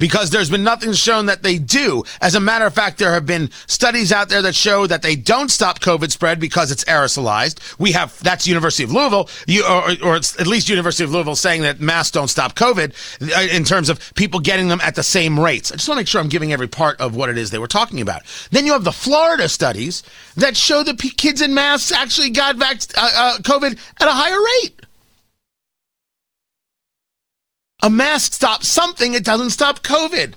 because 0.00 0.30
there's 0.30 0.50
been 0.50 0.64
nothing 0.64 0.92
shown 0.92 1.26
that 1.26 1.44
they 1.44 1.58
do. 1.58 2.02
As 2.20 2.34
a 2.34 2.40
matter 2.40 2.66
of 2.66 2.74
fact, 2.74 2.98
there 2.98 3.12
have 3.12 3.26
been 3.26 3.50
studies 3.68 4.10
out 4.10 4.28
there 4.28 4.42
that 4.42 4.56
show 4.56 4.88
that 4.88 5.02
they 5.02 5.14
don't 5.14 5.50
stop 5.50 5.78
COVID 5.78 6.10
spread 6.10 6.40
because 6.40 6.72
it's 6.72 6.82
aerosolized. 6.84 7.78
We 7.78 7.92
have 7.92 8.18
that's 8.22 8.48
University 8.48 8.82
of 8.82 8.90
Louisville, 8.90 9.28
you, 9.46 9.64
or, 9.64 9.92
or 10.02 10.16
at 10.16 10.46
least 10.46 10.68
University 10.68 11.04
of 11.04 11.12
Louisville 11.12 11.36
saying 11.36 11.62
that 11.62 11.80
masks 11.80 12.10
don't 12.10 12.28
stop 12.28 12.54
COVID 12.56 12.94
uh, 13.36 13.54
in 13.54 13.62
terms 13.62 13.88
of 13.88 14.14
people 14.14 14.40
getting 14.40 14.68
them 14.68 14.80
at 14.82 14.96
the 14.96 15.02
same 15.02 15.38
rates. 15.38 15.70
I 15.70 15.76
just 15.76 15.88
want 15.88 15.98
to 15.98 16.00
make 16.00 16.08
sure 16.08 16.20
I'm 16.20 16.28
giving 16.28 16.52
every 16.52 16.68
part 16.68 17.00
of 17.00 17.14
what 17.14 17.28
it 17.28 17.38
is 17.38 17.50
they 17.50 17.58
were 17.58 17.68
talking 17.68 18.00
about. 18.00 18.22
Then 18.50 18.66
you 18.66 18.72
have 18.72 18.84
the 18.84 18.92
Florida 18.92 19.48
studies 19.48 20.02
that 20.36 20.56
show 20.56 20.82
that 20.82 20.98
kids 21.16 21.42
in 21.42 21.52
masks 21.54 21.92
actually 21.92 22.30
got 22.30 22.56
vac- 22.56 22.96
uh, 22.96 23.10
uh, 23.14 23.38
COVID 23.38 23.78
at 24.00 24.08
a 24.08 24.12
higher 24.12 24.40
rate. 24.62 24.80
A 27.82 27.90
mask 27.90 28.34
stops 28.34 28.68
something, 28.68 29.14
it 29.14 29.24
doesn't 29.24 29.50
stop 29.50 29.80
COVID. 29.82 30.34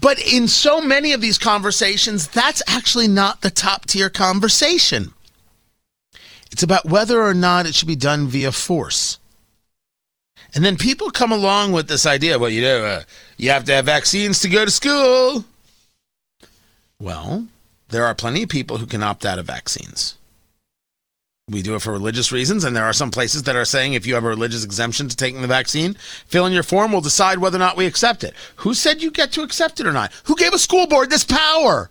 But 0.00 0.20
in 0.20 0.46
so 0.46 0.80
many 0.80 1.12
of 1.12 1.20
these 1.20 1.38
conversations, 1.38 2.28
that's 2.28 2.62
actually 2.66 3.08
not 3.08 3.40
the 3.40 3.50
top 3.50 3.86
tier 3.86 4.10
conversation. 4.10 5.12
It's 6.52 6.62
about 6.62 6.86
whether 6.86 7.22
or 7.22 7.34
not 7.34 7.66
it 7.66 7.74
should 7.74 7.88
be 7.88 7.96
done 7.96 8.28
via 8.28 8.52
force. 8.52 9.18
And 10.54 10.64
then 10.64 10.76
people 10.76 11.10
come 11.10 11.32
along 11.32 11.72
with 11.72 11.88
this 11.88 12.06
idea 12.06 12.38
well, 12.38 12.50
you 12.50 12.62
know, 12.62 12.84
uh, 12.84 13.02
you 13.36 13.50
have 13.50 13.64
to 13.64 13.74
have 13.74 13.86
vaccines 13.86 14.40
to 14.40 14.48
go 14.48 14.64
to 14.64 14.70
school. 14.70 15.44
Well, 16.98 17.46
there 17.88 18.04
are 18.04 18.14
plenty 18.14 18.42
of 18.42 18.48
people 18.48 18.78
who 18.78 18.86
can 18.86 19.02
opt 19.02 19.26
out 19.26 19.38
of 19.38 19.46
vaccines. 19.46 20.15
We 21.48 21.62
do 21.62 21.76
it 21.76 21.82
for 21.82 21.92
religious 21.92 22.32
reasons, 22.32 22.64
and 22.64 22.74
there 22.74 22.86
are 22.86 22.92
some 22.92 23.12
places 23.12 23.44
that 23.44 23.54
are 23.54 23.64
saying 23.64 23.92
if 23.92 24.04
you 24.04 24.14
have 24.14 24.24
a 24.24 24.28
religious 24.28 24.64
exemption 24.64 25.08
to 25.08 25.14
taking 25.14 25.42
the 25.42 25.46
vaccine, 25.46 25.94
fill 26.26 26.44
in 26.44 26.52
your 26.52 26.64
form, 26.64 26.90
we'll 26.90 27.00
decide 27.00 27.38
whether 27.38 27.54
or 27.54 27.60
not 27.60 27.76
we 27.76 27.86
accept 27.86 28.24
it. 28.24 28.34
Who 28.56 28.74
said 28.74 29.00
you 29.00 29.12
get 29.12 29.30
to 29.32 29.42
accept 29.42 29.78
it 29.78 29.86
or 29.86 29.92
not? 29.92 30.12
Who 30.24 30.34
gave 30.34 30.54
a 30.54 30.58
school 30.58 30.88
board 30.88 31.08
this 31.08 31.22
power? 31.22 31.88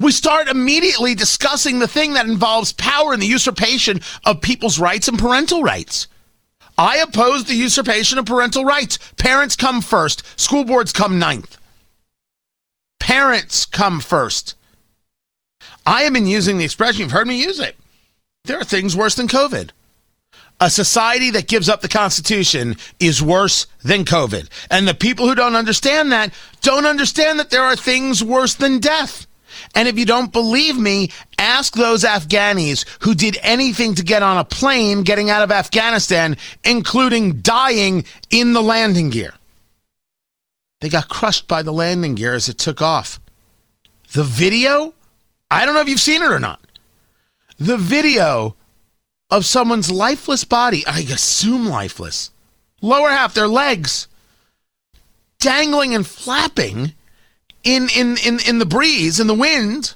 We 0.00 0.10
start 0.10 0.48
immediately 0.48 1.14
discussing 1.14 1.78
the 1.78 1.86
thing 1.86 2.14
that 2.14 2.26
involves 2.26 2.72
power 2.72 3.12
and 3.12 3.22
the 3.22 3.28
usurpation 3.28 4.00
of 4.24 4.40
people's 4.40 4.80
rights 4.80 5.06
and 5.06 5.20
parental 5.20 5.62
rights. 5.62 6.08
I 6.76 6.96
oppose 6.96 7.44
the 7.44 7.54
usurpation 7.54 8.18
of 8.18 8.26
parental 8.26 8.64
rights. 8.64 8.98
Parents 9.16 9.54
come 9.54 9.82
first, 9.82 10.24
school 10.36 10.64
boards 10.64 10.92
come 10.92 11.20
ninth. 11.20 11.58
Parents 12.98 13.66
come 13.66 14.00
first. 14.00 14.56
I 15.86 16.02
have 16.02 16.12
been 16.12 16.26
using 16.26 16.58
the 16.58 16.64
expression, 16.64 17.02
you've 17.02 17.12
heard 17.12 17.28
me 17.28 17.40
use 17.40 17.60
it. 17.60 17.76
There 18.44 18.60
are 18.60 18.64
things 18.64 18.94
worse 18.94 19.14
than 19.14 19.26
COVID. 19.26 19.70
A 20.60 20.68
society 20.68 21.30
that 21.30 21.48
gives 21.48 21.68
up 21.68 21.80
the 21.80 21.88
Constitution 21.88 22.76
is 23.00 23.22
worse 23.22 23.66
than 23.82 24.04
COVID. 24.04 24.48
And 24.70 24.86
the 24.86 24.94
people 24.94 25.26
who 25.26 25.34
don't 25.34 25.56
understand 25.56 26.12
that 26.12 26.32
don't 26.60 26.84
understand 26.84 27.38
that 27.38 27.50
there 27.50 27.62
are 27.62 27.74
things 27.74 28.22
worse 28.22 28.54
than 28.54 28.80
death. 28.80 29.26
And 29.74 29.88
if 29.88 29.98
you 29.98 30.04
don't 30.04 30.32
believe 30.32 30.76
me, 30.76 31.10
ask 31.38 31.74
those 31.74 32.04
Afghanis 32.04 32.84
who 33.00 33.14
did 33.14 33.38
anything 33.42 33.94
to 33.94 34.04
get 34.04 34.22
on 34.22 34.36
a 34.36 34.44
plane 34.44 35.02
getting 35.02 35.30
out 35.30 35.42
of 35.42 35.50
Afghanistan, 35.50 36.36
including 36.64 37.40
dying 37.40 38.04
in 38.30 38.52
the 38.52 38.62
landing 38.62 39.10
gear. 39.10 39.32
They 40.80 40.88
got 40.90 41.08
crushed 41.08 41.48
by 41.48 41.62
the 41.62 41.72
landing 41.72 42.14
gear 42.14 42.34
as 42.34 42.48
it 42.48 42.58
took 42.58 42.82
off. 42.82 43.20
The 44.12 44.24
video, 44.24 44.92
I 45.50 45.64
don't 45.64 45.74
know 45.74 45.80
if 45.80 45.88
you've 45.88 45.98
seen 45.98 46.22
it 46.22 46.30
or 46.30 46.40
not. 46.40 46.63
The 47.58 47.76
video 47.76 48.56
of 49.30 49.44
someone's 49.44 49.90
lifeless 49.90 50.44
body, 50.44 50.86
I 50.86 51.00
assume 51.00 51.66
lifeless, 51.66 52.30
lower 52.80 53.10
half, 53.10 53.34
their 53.34 53.48
legs, 53.48 54.08
dangling 55.38 55.94
and 55.94 56.06
flapping 56.06 56.94
in, 57.62 57.88
in, 57.96 58.16
in, 58.24 58.38
in 58.46 58.58
the 58.58 58.66
breeze, 58.66 59.20
in 59.20 59.26
the 59.26 59.34
wind, 59.34 59.94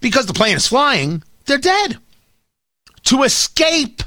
because 0.00 0.26
the 0.26 0.32
plane 0.32 0.56
is 0.56 0.66
flying, 0.66 1.22
they're 1.46 1.58
dead. 1.58 1.98
To 3.04 3.22
escape 3.22 4.02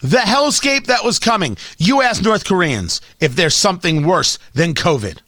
the 0.00 0.18
hellscape 0.18 0.86
that 0.86 1.04
was 1.04 1.18
coming, 1.18 1.56
you 1.78 2.02
ask 2.02 2.22
North 2.22 2.44
Koreans 2.44 3.00
if 3.20 3.36
there's 3.36 3.54
something 3.54 4.06
worse 4.06 4.38
than 4.54 4.74
COVID. 4.74 5.18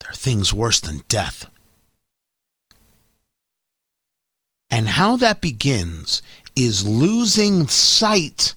There 0.00 0.10
are 0.10 0.14
things 0.14 0.52
worse 0.52 0.80
than 0.80 1.02
death. 1.08 1.50
And 4.74 4.88
how 4.88 5.14
that 5.18 5.40
begins 5.40 6.20
is 6.56 6.84
losing 6.84 7.68
sight 7.68 8.54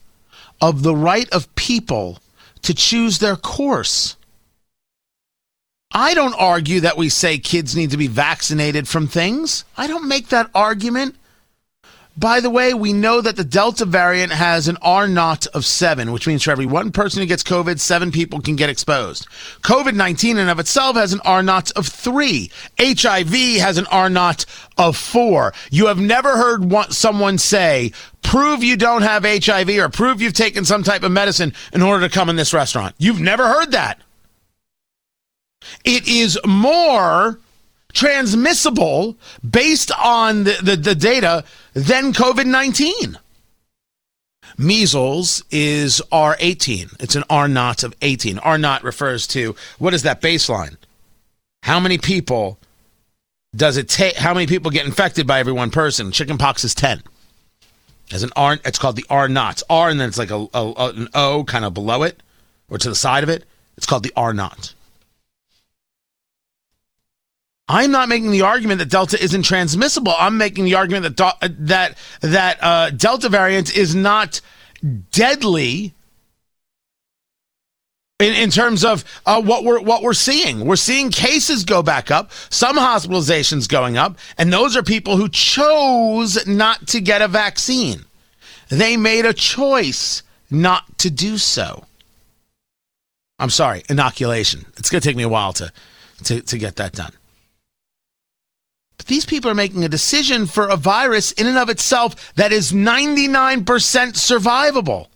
of 0.60 0.82
the 0.82 0.96
right 0.96 1.30
of 1.30 1.54
people 1.54 2.18
to 2.64 2.74
choose 2.74 3.20
their 3.20 3.36
course. 3.36 4.18
I 5.92 6.16
don't 6.16 6.34
argue 6.34 6.80
that 6.80 6.98
we 6.98 7.10
say 7.10 7.38
kids 7.38 7.76
need 7.76 7.92
to 7.92 7.98
be 7.98 8.08
vaccinated 8.08 8.88
from 8.88 9.06
things. 9.08 9.64
I 9.78 9.86
don't 9.86 10.08
make 10.08 10.30
that 10.30 10.50
argument. 10.56 11.16
By 12.20 12.40
the 12.40 12.50
way, 12.50 12.74
we 12.74 12.94
know 12.94 13.22
that 13.22 13.36
the 13.36 13.44
Delta 13.44 13.86
variant 13.86 14.32
has 14.32 14.68
an 14.68 14.78
R 14.82 15.08
naught 15.08 15.46
of 15.48 15.66
seven, 15.66 16.12
which 16.12 16.26
means 16.26 16.42
for 16.42 16.50
every 16.50 16.66
one 16.66 16.92
person 16.92 17.22
who 17.22 17.28
gets 17.28 17.44
COVID, 17.44 17.80
seven 17.80 18.12
people 18.12 18.42
can 18.42 18.56
get 18.56 18.72
exposed. 18.72 19.28
COVID 19.62 19.94
19 19.94 20.40
in 20.40 20.50
of 20.50 20.60
itself 20.60 20.96
has 20.96 21.14
an 21.14 21.22
R 21.26 21.44
naught 21.44 21.70
of 21.72 21.86
three. 21.86 22.50
HIV 22.80 23.60
has 23.60 23.78
an 23.78 23.86
R 23.92 24.10
naught 24.10 24.46
of 24.80 24.98
four. 24.98 25.54
You 25.70 25.86
have 25.88 26.00
never 26.00 26.36
heard 26.38 26.74
someone 26.92 27.38
say, 27.38 27.92
prove 28.24 28.64
you 28.64 28.78
don't 28.78 29.04
have 29.04 29.24
HIV 29.24 29.70
or 29.70 29.90
prove 29.90 30.20
you've 30.20 30.34
taken 30.34 30.66
some 30.66 30.82
type 30.82 31.04
of 31.04 31.12
medicine 31.12 31.54
in 31.72 31.84
order 31.84 32.08
to 32.08 32.14
come 32.14 32.30
in 32.30 32.36
this 32.36 32.54
restaurant. 32.54 32.96
You've 32.98 33.22
never 33.22 33.48
heard 33.48 33.72
that. 33.74 34.02
It 35.84 36.08
is 36.08 36.40
more 36.46 37.40
transmissible 37.98 39.18
based 39.48 39.92
on 39.92 40.44
the, 40.44 40.58
the, 40.62 40.76
the 40.76 40.96
data 40.96 41.44
than 41.74 42.14
COVID 42.14 42.46
19. 42.46 43.18
Measles 44.58 45.44
is 45.52 46.02
R18. 46.12 47.02
It's 47.02 47.16
an 47.16 47.24
R 47.30 47.48
naught 47.48 47.84
of 47.84 47.94
18. 48.02 48.40
R 48.40 48.58
naught 48.58 48.84
refers 48.84 49.28
to 49.28 49.56
what 49.78 49.94
is 49.94 50.04
that 50.04 50.22
baseline? 50.22 50.78
How 51.64 51.80
many 51.80 51.98
people 51.98 52.60
does 53.56 53.78
it 53.78 53.90
take? 53.90 54.16
How 54.16 54.34
many 54.34 54.48
people 54.48 54.72
get 54.72 54.86
infected 54.86 55.28
by 55.28 55.40
every 55.40 55.54
one 55.54 55.72
person? 55.72 56.12
Chickenpox 56.12 56.64
is 56.64 56.74
10. 56.76 57.04
As 58.12 58.24
an 58.24 58.32
R, 58.36 58.58
it's 58.64 58.80
called 58.80 58.96
the 58.96 59.06
R 59.10 59.28
naught. 59.28 59.62
R, 59.70 59.90
and 59.90 60.00
then 60.00 60.08
it's 60.08 60.18
like 60.18 60.32
a, 60.32 60.48
a, 60.54 60.74
an 60.96 61.10
O 61.14 61.44
kind 61.44 61.66
of 61.66 61.74
below 61.74 62.04
it 62.04 62.22
or 62.70 62.78
to 62.78 62.90
the 62.90 62.96
side 62.96 63.24
of 63.24 63.30
it. 63.30 63.44
It's 63.76 63.86
called 63.86 64.04
the 64.04 64.14
R 64.16 64.34
naught. 64.34 64.74
I'm 67.70 67.92
not 67.92 68.08
making 68.08 68.32
the 68.32 68.44
argument 68.44 68.80
that 68.80 68.90
Delta 68.90 69.22
isn't 69.22 69.44
transmissible. 69.44 70.14
I'm 70.18 70.38
making 70.38 70.66
the 70.66 70.76
argument 70.76 71.18
that 71.18 71.58
that 71.60 71.98
that 72.22 72.58
uh, 72.62 72.90
Delta 72.92 73.30
variant 73.30 73.76
is 73.76 73.94
not 73.94 74.40
deadly 75.12 75.94
in, 78.20 78.34
in 78.34 78.50
terms 78.50 78.86
of 78.86 79.04
uh, 79.26 79.42
what 79.42 79.64
we're 79.64 79.82
what 79.82 80.02
we're 80.02 80.14
seeing. 80.14 80.66
We're 80.66 80.76
seeing 80.78 81.12
cases 81.12 81.66
go 81.66 81.84
back 81.84 82.10
up, 82.10 82.32
some 82.50 82.78
hospitalizations 82.78 83.68
going 83.68 83.98
up, 83.98 84.18
and 84.38 84.52
those 84.52 84.78
are 84.78 84.84
people 84.84 85.18
who 85.18 85.28
chose 85.28 86.48
not 86.48 86.88
to 86.88 87.02
get 87.02 87.22
a 87.22 87.28
vaccine. 87.28 88.06
They 88.70 88.98
made 88.98 89.26
a 89.26 89.34
choice 89.34 90.24
not 90.50 90.98
to 91.00 91.10
do 91.10 91.38
so. 91.38 91.86
I'm 93.40 93.50
sorry, 93.50 93.84
inoculation. 93.90 94.66
It's 94.78 94.90
going 94.90 95.02
to 95.02 95.08
take 95.08 95.16
me 95.16 95.24
a 95.24 95.30
while 95.30 95.54
to, 95.54 95.72
to, 96.24 96.42
to 96.42 96.58
get 96.58 96.78
that 96.78 96.94
done. 96.94 97.12
But 98.98 99.06
these 99.06 99.26
people 99.26 99.50
are 99.52 99.56
making 99.56 99.84
a 99.84 99.90
decision 99.90 100.48
for 100.48 100.68
a 100.68 100.76
virus 100.76 101.32
in 101.34 101.48
and 101.48 101.58
of 101.58 101.70
itself 101.70 102.34
that 102.36 102.52
is 102.52 102.72
99% 102.72 103.64
survivable. 103.64 105.08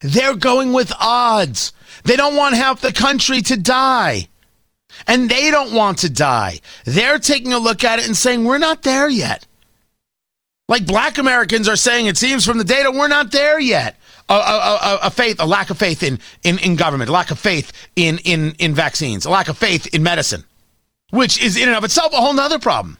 They're 0.00 0.34
going 0.34 0.72
with 0.72 0.92
odds. 0.98 1.72
They 2.04 2.16
don't 2.16 2.36
want 2.36 2.56
half 2.56 2.80
the 2.80 2.92
country 2.92 3.42
to 3.42 3.56
die. 3.56 4.28
And 5.06 5.30
they 5.30 5.50
don't 5.50 5.72
want 5.72 5.98
to 5.98 6.10
die. 6.10 6.60
They're 6.84 7.18
taking 7.18 7.52
a 7.52 7.58
look 7.58 7.84
at 7.84 7.98
it 7.98 8.06
and 8.06 8.16
saying, 8.16 8.44
we're 8.44 8.58
not 8.58 8.82
there 8.82 9.08
yet. 9.08 9.46
Like 10.68 10.86
black 10.86 11.18
Americans 11.18 11.68
are 11.68 11.76
saying, 11.76 12.06
it 12.06 12.16
seems 12.16 12.46
from 12.46 12.58
the 12.58 12.64
data, 12.64 12.90
we're 12.90 13.08
not 13.08 13.30
there 13.30 13.58
yet. 13.58 13.96
A, 14.28 14.34
a, 14.34 14.36
a, 14.36 14.98
a, 15.02 15.10
faith, 15.10 15.36
a 15.40 15.46
lack 15.46 15.70
of 15.70 15.78
faith 15.78 16.02
in, 16.02 16.18
in, 16.42 16.58
in 16.60 16.76
government, 16.76 17.10
a 17.10 17.12
lack 17.12 17.30
of 17.30 17.38
faith 17.38 17.72
in, 17.96 18.18
in, 18.18 18.52
in 18.58 18.74
vaccines, 18.74 19.26
a 19.26 19.30
lack 19.30 19.48
of 19.48 19.58
faith 19.58 19.92
in 19.94 20.02
medicine, 20.02 20.44
which 21.10 21.42
is 21.42 21.56
in 21.56 21.68
and 21.68 21.76
of 21.76 21.84
itself 21.84 22.12
a 22.12 22.16
whole 22.16 22.32
nother 22.32 22.58
problem. 22.58 22.96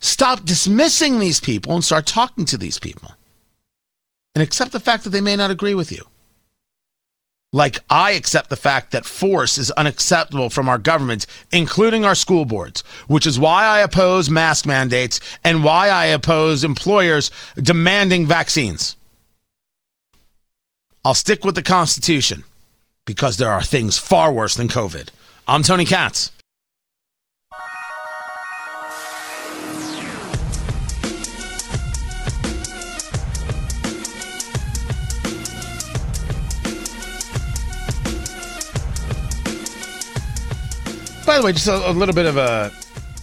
Stop 0.00 0.44
dismissing 0.44 1.18
these 1.18 1.40
people 1.40 1.74
and 1.74 1.84
start 1.84 2.06
talking 2.06 2.44
to 2.46 2.56
these 2.56 2.78
people. 2.78 3.12
And 4.34 4.42
accept 4.42 4.72
the 4.72 4.80
fact 4.80 5.04
that 5.04 5.10
they 5.10 5.20
may 5.20 5.36
not 5.36 5.50
agree 5.50 5.74
with 5.74 5.90
you. 5.90 6.04
Like 7.52 7.78
I 7.88 8.12
accept 8.12 8.50
the 8.50 8.56
fact 8.56 8.90
that 8.92 9.06
force 9.06 9.56
is 9.56 9.70
unacceptable 9.70 10.50
from 10.50 10.68
our 10.68 10.78
government, 10.78 11.26
including 11.52 12.04
our 12.04 12.14
school 12.14 12.44
boards, 12.44 12.82
which 13.06 13.26
is 13.26 13.38
why 13.38 13.64
I 13.64 13.80
oppose 13.80 14.28
mask 14.28 14.66
mandates 14.66 15.20
and 15.42 15.64
why 15.64 15.88
I 15.88 16.06
oppose 16.06 16.64
employers 16.64 17.30
demanding 17.56 18.26
vaccines. 18.26 18.96
I'll 21.04 21.14
stick 21.14 21.44
with 21.44 21.54
the 21.54 21.62
Constitution. 21.62 22.44
because 23.06 23.36
there 23.36 23.50
are 23.50 23.62
things 23.62 23.96
far 23.96 24.32
worse 24.32 24.56
than 24.56 24.68
COVID. 24.68 25.08
I'm 25.46 25.62
Tony 25.62 25.84
Katz. 25.84 26.32
By 41.26 41.38
the 41.38 41.44
way, 41.44 41.52
just 41.52 41.66
a, 41.66 41.90
a 41.90 41.92
little 41.92 42.14
bit 42.14 42.26
of 42.26 42.36
a 42.36 42.70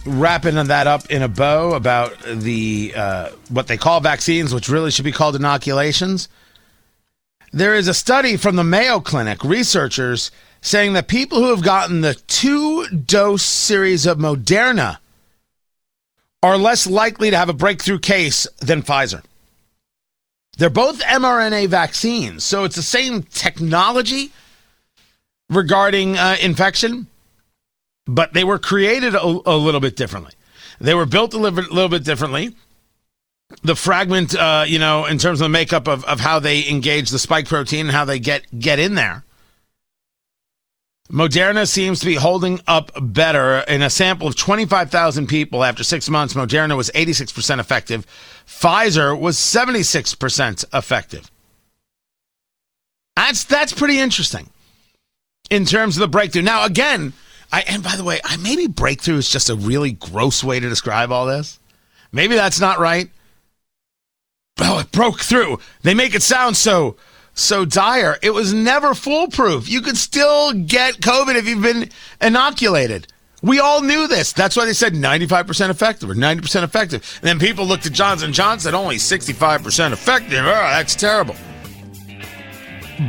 wrapping 0.04 0.56
that 0.56 0.86
up 0.86 1.10
in 1.10 1.22
a 1.22 1.28
bow 1.28 1.72
about 1.72 2.14
the 2.22 2.92
uh, 2.94 3.30
what 3.48 3.66
they 3.66 3.78
call 3.78 4.00
vaccines, 4.00 4.52
which 4.52 4.68
really 4.68 4.90
should 4.90 5.06
be 5.06 5.10
called 5.10 5.34
inoculations. 5.34 6.28
There 7.50 7.74
is 7.74 7.88
a 7.88 7.94
study 7.94 8.36
from 8.36 8.56
the 8.56 8.64
Mayo 8.64 9.00
Clinic, 9.00 9.42
researchers 9.42 10.30
saying 10.60 10.92
that 10.92 11.08
people 11.08 11.38
who 11.38 11.48
have 11.48 11.62
gotten 11.62 12.02
the 12.02 12.14
two 12.14 12.86
dose 12.88 13.42
series 13.42 14.04
of 14.04 14.18
Moderna 14.18 14.98
are 16.42 16.58
less 16.58 16.86
likely 16.86 17.30
to 17.30 17.38
have 17.38 17.48
a 17.48 17.54
breakthrough 17.54 17.98
case 17.98 18.46
than 18.60 18.82
Pfizer. 18.82 19.22
They're 20.58 20.68
both 20.68 21.00
mRNA 21.00 21.68
vaccines, 21.68 22.44
so 22.44 22.64
it's 22.64 22.76
the 22.76 22.82
same 22.82 23.22
technology 23.22 24.30
regarding 25.48 26.18
uh, 26.18 26.36
infection 26.42 27.06
but 28.06 28.32
they 28.32 28.44
were 28.44 28.58
created 28.58 29.14
a, 29.14 29.24
a 29.24 29.56
little 29.56 29.80
bit 29.80 29.96
differently. 29.96 30.32
They 30.80 30.94
were 30.94 31.06
built 31.06 31.34
a 31.34 31.38
little 31.38 31.62
bit, 31.62 31.70
little 31.70 31.88
bit 31.88 32.04
differently. 32.04 32.54
The 33.62 33.76
fragment, 33.76 34.34
uh, 34.34 34.64
you 34.66 34.78
know, 34.78 35.04
in 35.06 35.18
terms 35.18 35.40
of 35.40 35.44
the 35.44 35.50
makeup 35.50 35.86
of, 35.86 36.04
of 36.04 36.20
how 36.20 36.38
they 36.38 36.68
engage 36.68 37.10
the 37.10 37.18
spike 37.18 37.46
protein 37.46 37.86
and 37.86 37.90
how 37.90 38.04
they 38.04 38.18
get 38.18 38.58
get 38.58 38.78
in 38.78 38.94
there. 38.94 39.24
Moderna 41.10 41.68
seems 41.68 42.00
to 42.00 42.06
be 42.06 42.14
holding 42.14 42.60
up 42.66 42.90
better. 42.98 43.58
In 43.60 43.82
a 43.82 43.90
sample 43.90 44.26
of 44.26 44.36
25,000 44.36 45.26
people 45.26 45.62
after 45.62 45.84
six 45.84 46.08
months, 46.08 46.32
Moderna 46.32 46.76
was 46.76 46.90
86% 46.94 47.60
effective. 47.60 48.06
Pfizer 48.46 49.18
was 49.18 49.36
76% 49.36 50.64
effective. 50.72 51.30
That's, 53.16 53.44
that's 53.44 53.72
pretty 53.72 54.00
interesting 54.00 54.48
in 55.50 55.66
terms 55.66 55.96
of 55.96 56.00
the 56.00 56.08
breakthrough. 56.08 56.42
Now, 56.42 56.64
again, 56.64 57.12
I, 57.52 57.62
and 57.62 57.82
by 57.82 57.96
the 57.96 58.04
way, 58.04 58.20
I 58.24 58.36
maybe 58.36 58.66
breakthrough 58.66 59.18
is 59.18 59.28
just 59.28 59.50
a 59.50 59.54
really 59.54 59.92
gross 59.92 60.42
way 60.42 60.60
to 60.60 60.68
describe 60.68 61.12
all 61.12 61.26
this. 61.26 61.58
Maybe 62.12 62.34
that's 62.34 62.60
not 62.60 62.78
right. 62.78 63.10
Oh, 64.60 64.78
it 64.78 64.92
broke 64.92 65.20
through. 65.20 65.58
They 65.82 65.94
make 65.94 66.14
it 66.14 66.22
sound 66.22 66.56
so 66.56 66.96
so 67.34 67.64
dire. 67.64 68.16
It 68.22 68.30
was 68.30 68.54
never 68.54 68.94
foolproof. 68.94 69.68
You 69.68 69.80
could 69.80 69.96
still 69.96 70.52
get 70.52 71.00
COVID 71.00 71.34
if 71.34 71.48
you've 71.48 71.62
been 71.62 71.90
inoculated. 72.20 73.08
We 73.42 73.58
all 73.58 73.82
knew 73.82 74.06
this. 74.06 74.32
That's 74.32 74.56
why 74.56 74.64
they 74.64 74.72
said 74.72 74.94
95% 74.94 75.68
effective 75.68 76.08
or 76.08 76.14
90% 76.14 76.62
effective. 76.62 77.18
And 77.20 77.28
then 77.28 77.38
people 77.38 77.66
looked 77.66 77.84
at 77.84 77.92
Johnson 77.92 78.32
& 78.32 78.34
Johnson, 78.34 78.74
only 78.74 78.96
65% 78.96 79.92
effective. 79.92 80.38
Oh, 80.38 80.44
that's 80.44 80.94
terrible 80.94 81.36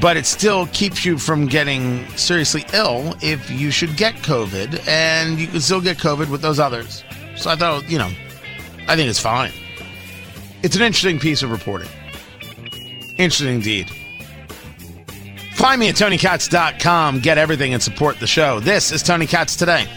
but 0.01 0.17
it 0.17 0.25
still 0.25 0.67
keeps 0.67 1.05
you 1.05 1.17
from 1.17 1.47
getting 1.47 2.07
seriously 2.17 2.65
ill 2.73 3.15
if 3.21 3.49
you 3.49 3.71
should 3.71 3.95
get 3.97 4.15
COVID, 4.15 4.88
and 4.88 5.39
you 5.39 5.47
can 5.47 5.61
still 5.61 5.81
get 5.81 5.97
COVID 5.97 6.29
with 6.29 6.41
those 6.41 6.59
others. 6.59 7.03
So 7.36 7.49
I 7.49 7.55
thought, 7.55 7.89
you 7.89 7.97
know, 7.97 8.09
I 8.88 8.95
think 8.95 9.09
it's 9.09 9.19
fine. 9.19 9.51
It's 10.63 10.75
an 10.75 10.81
interesting 10.81 11.19
piece 11.19 11.43
of 11.43 11.51
reporting. 11.51 11.89
Interesting 13.17 13.55
indeed. 13.55 13.89
Find 15.53 15.79
me 15.79 15.89
at 15.89 15.95
TonyKatz.com. 15.95 17.19
Get 17.19 17.38
everything 17.38 17.73
and 17.73 17.81
support 17.81 18.19
the 18.19 18.27
show. 18.27 18.59
This 18.59 18.91
is 18.91 19.01
Tony 19.01 19.25
Katz 19.25 19.55
Today. 19.55 19.88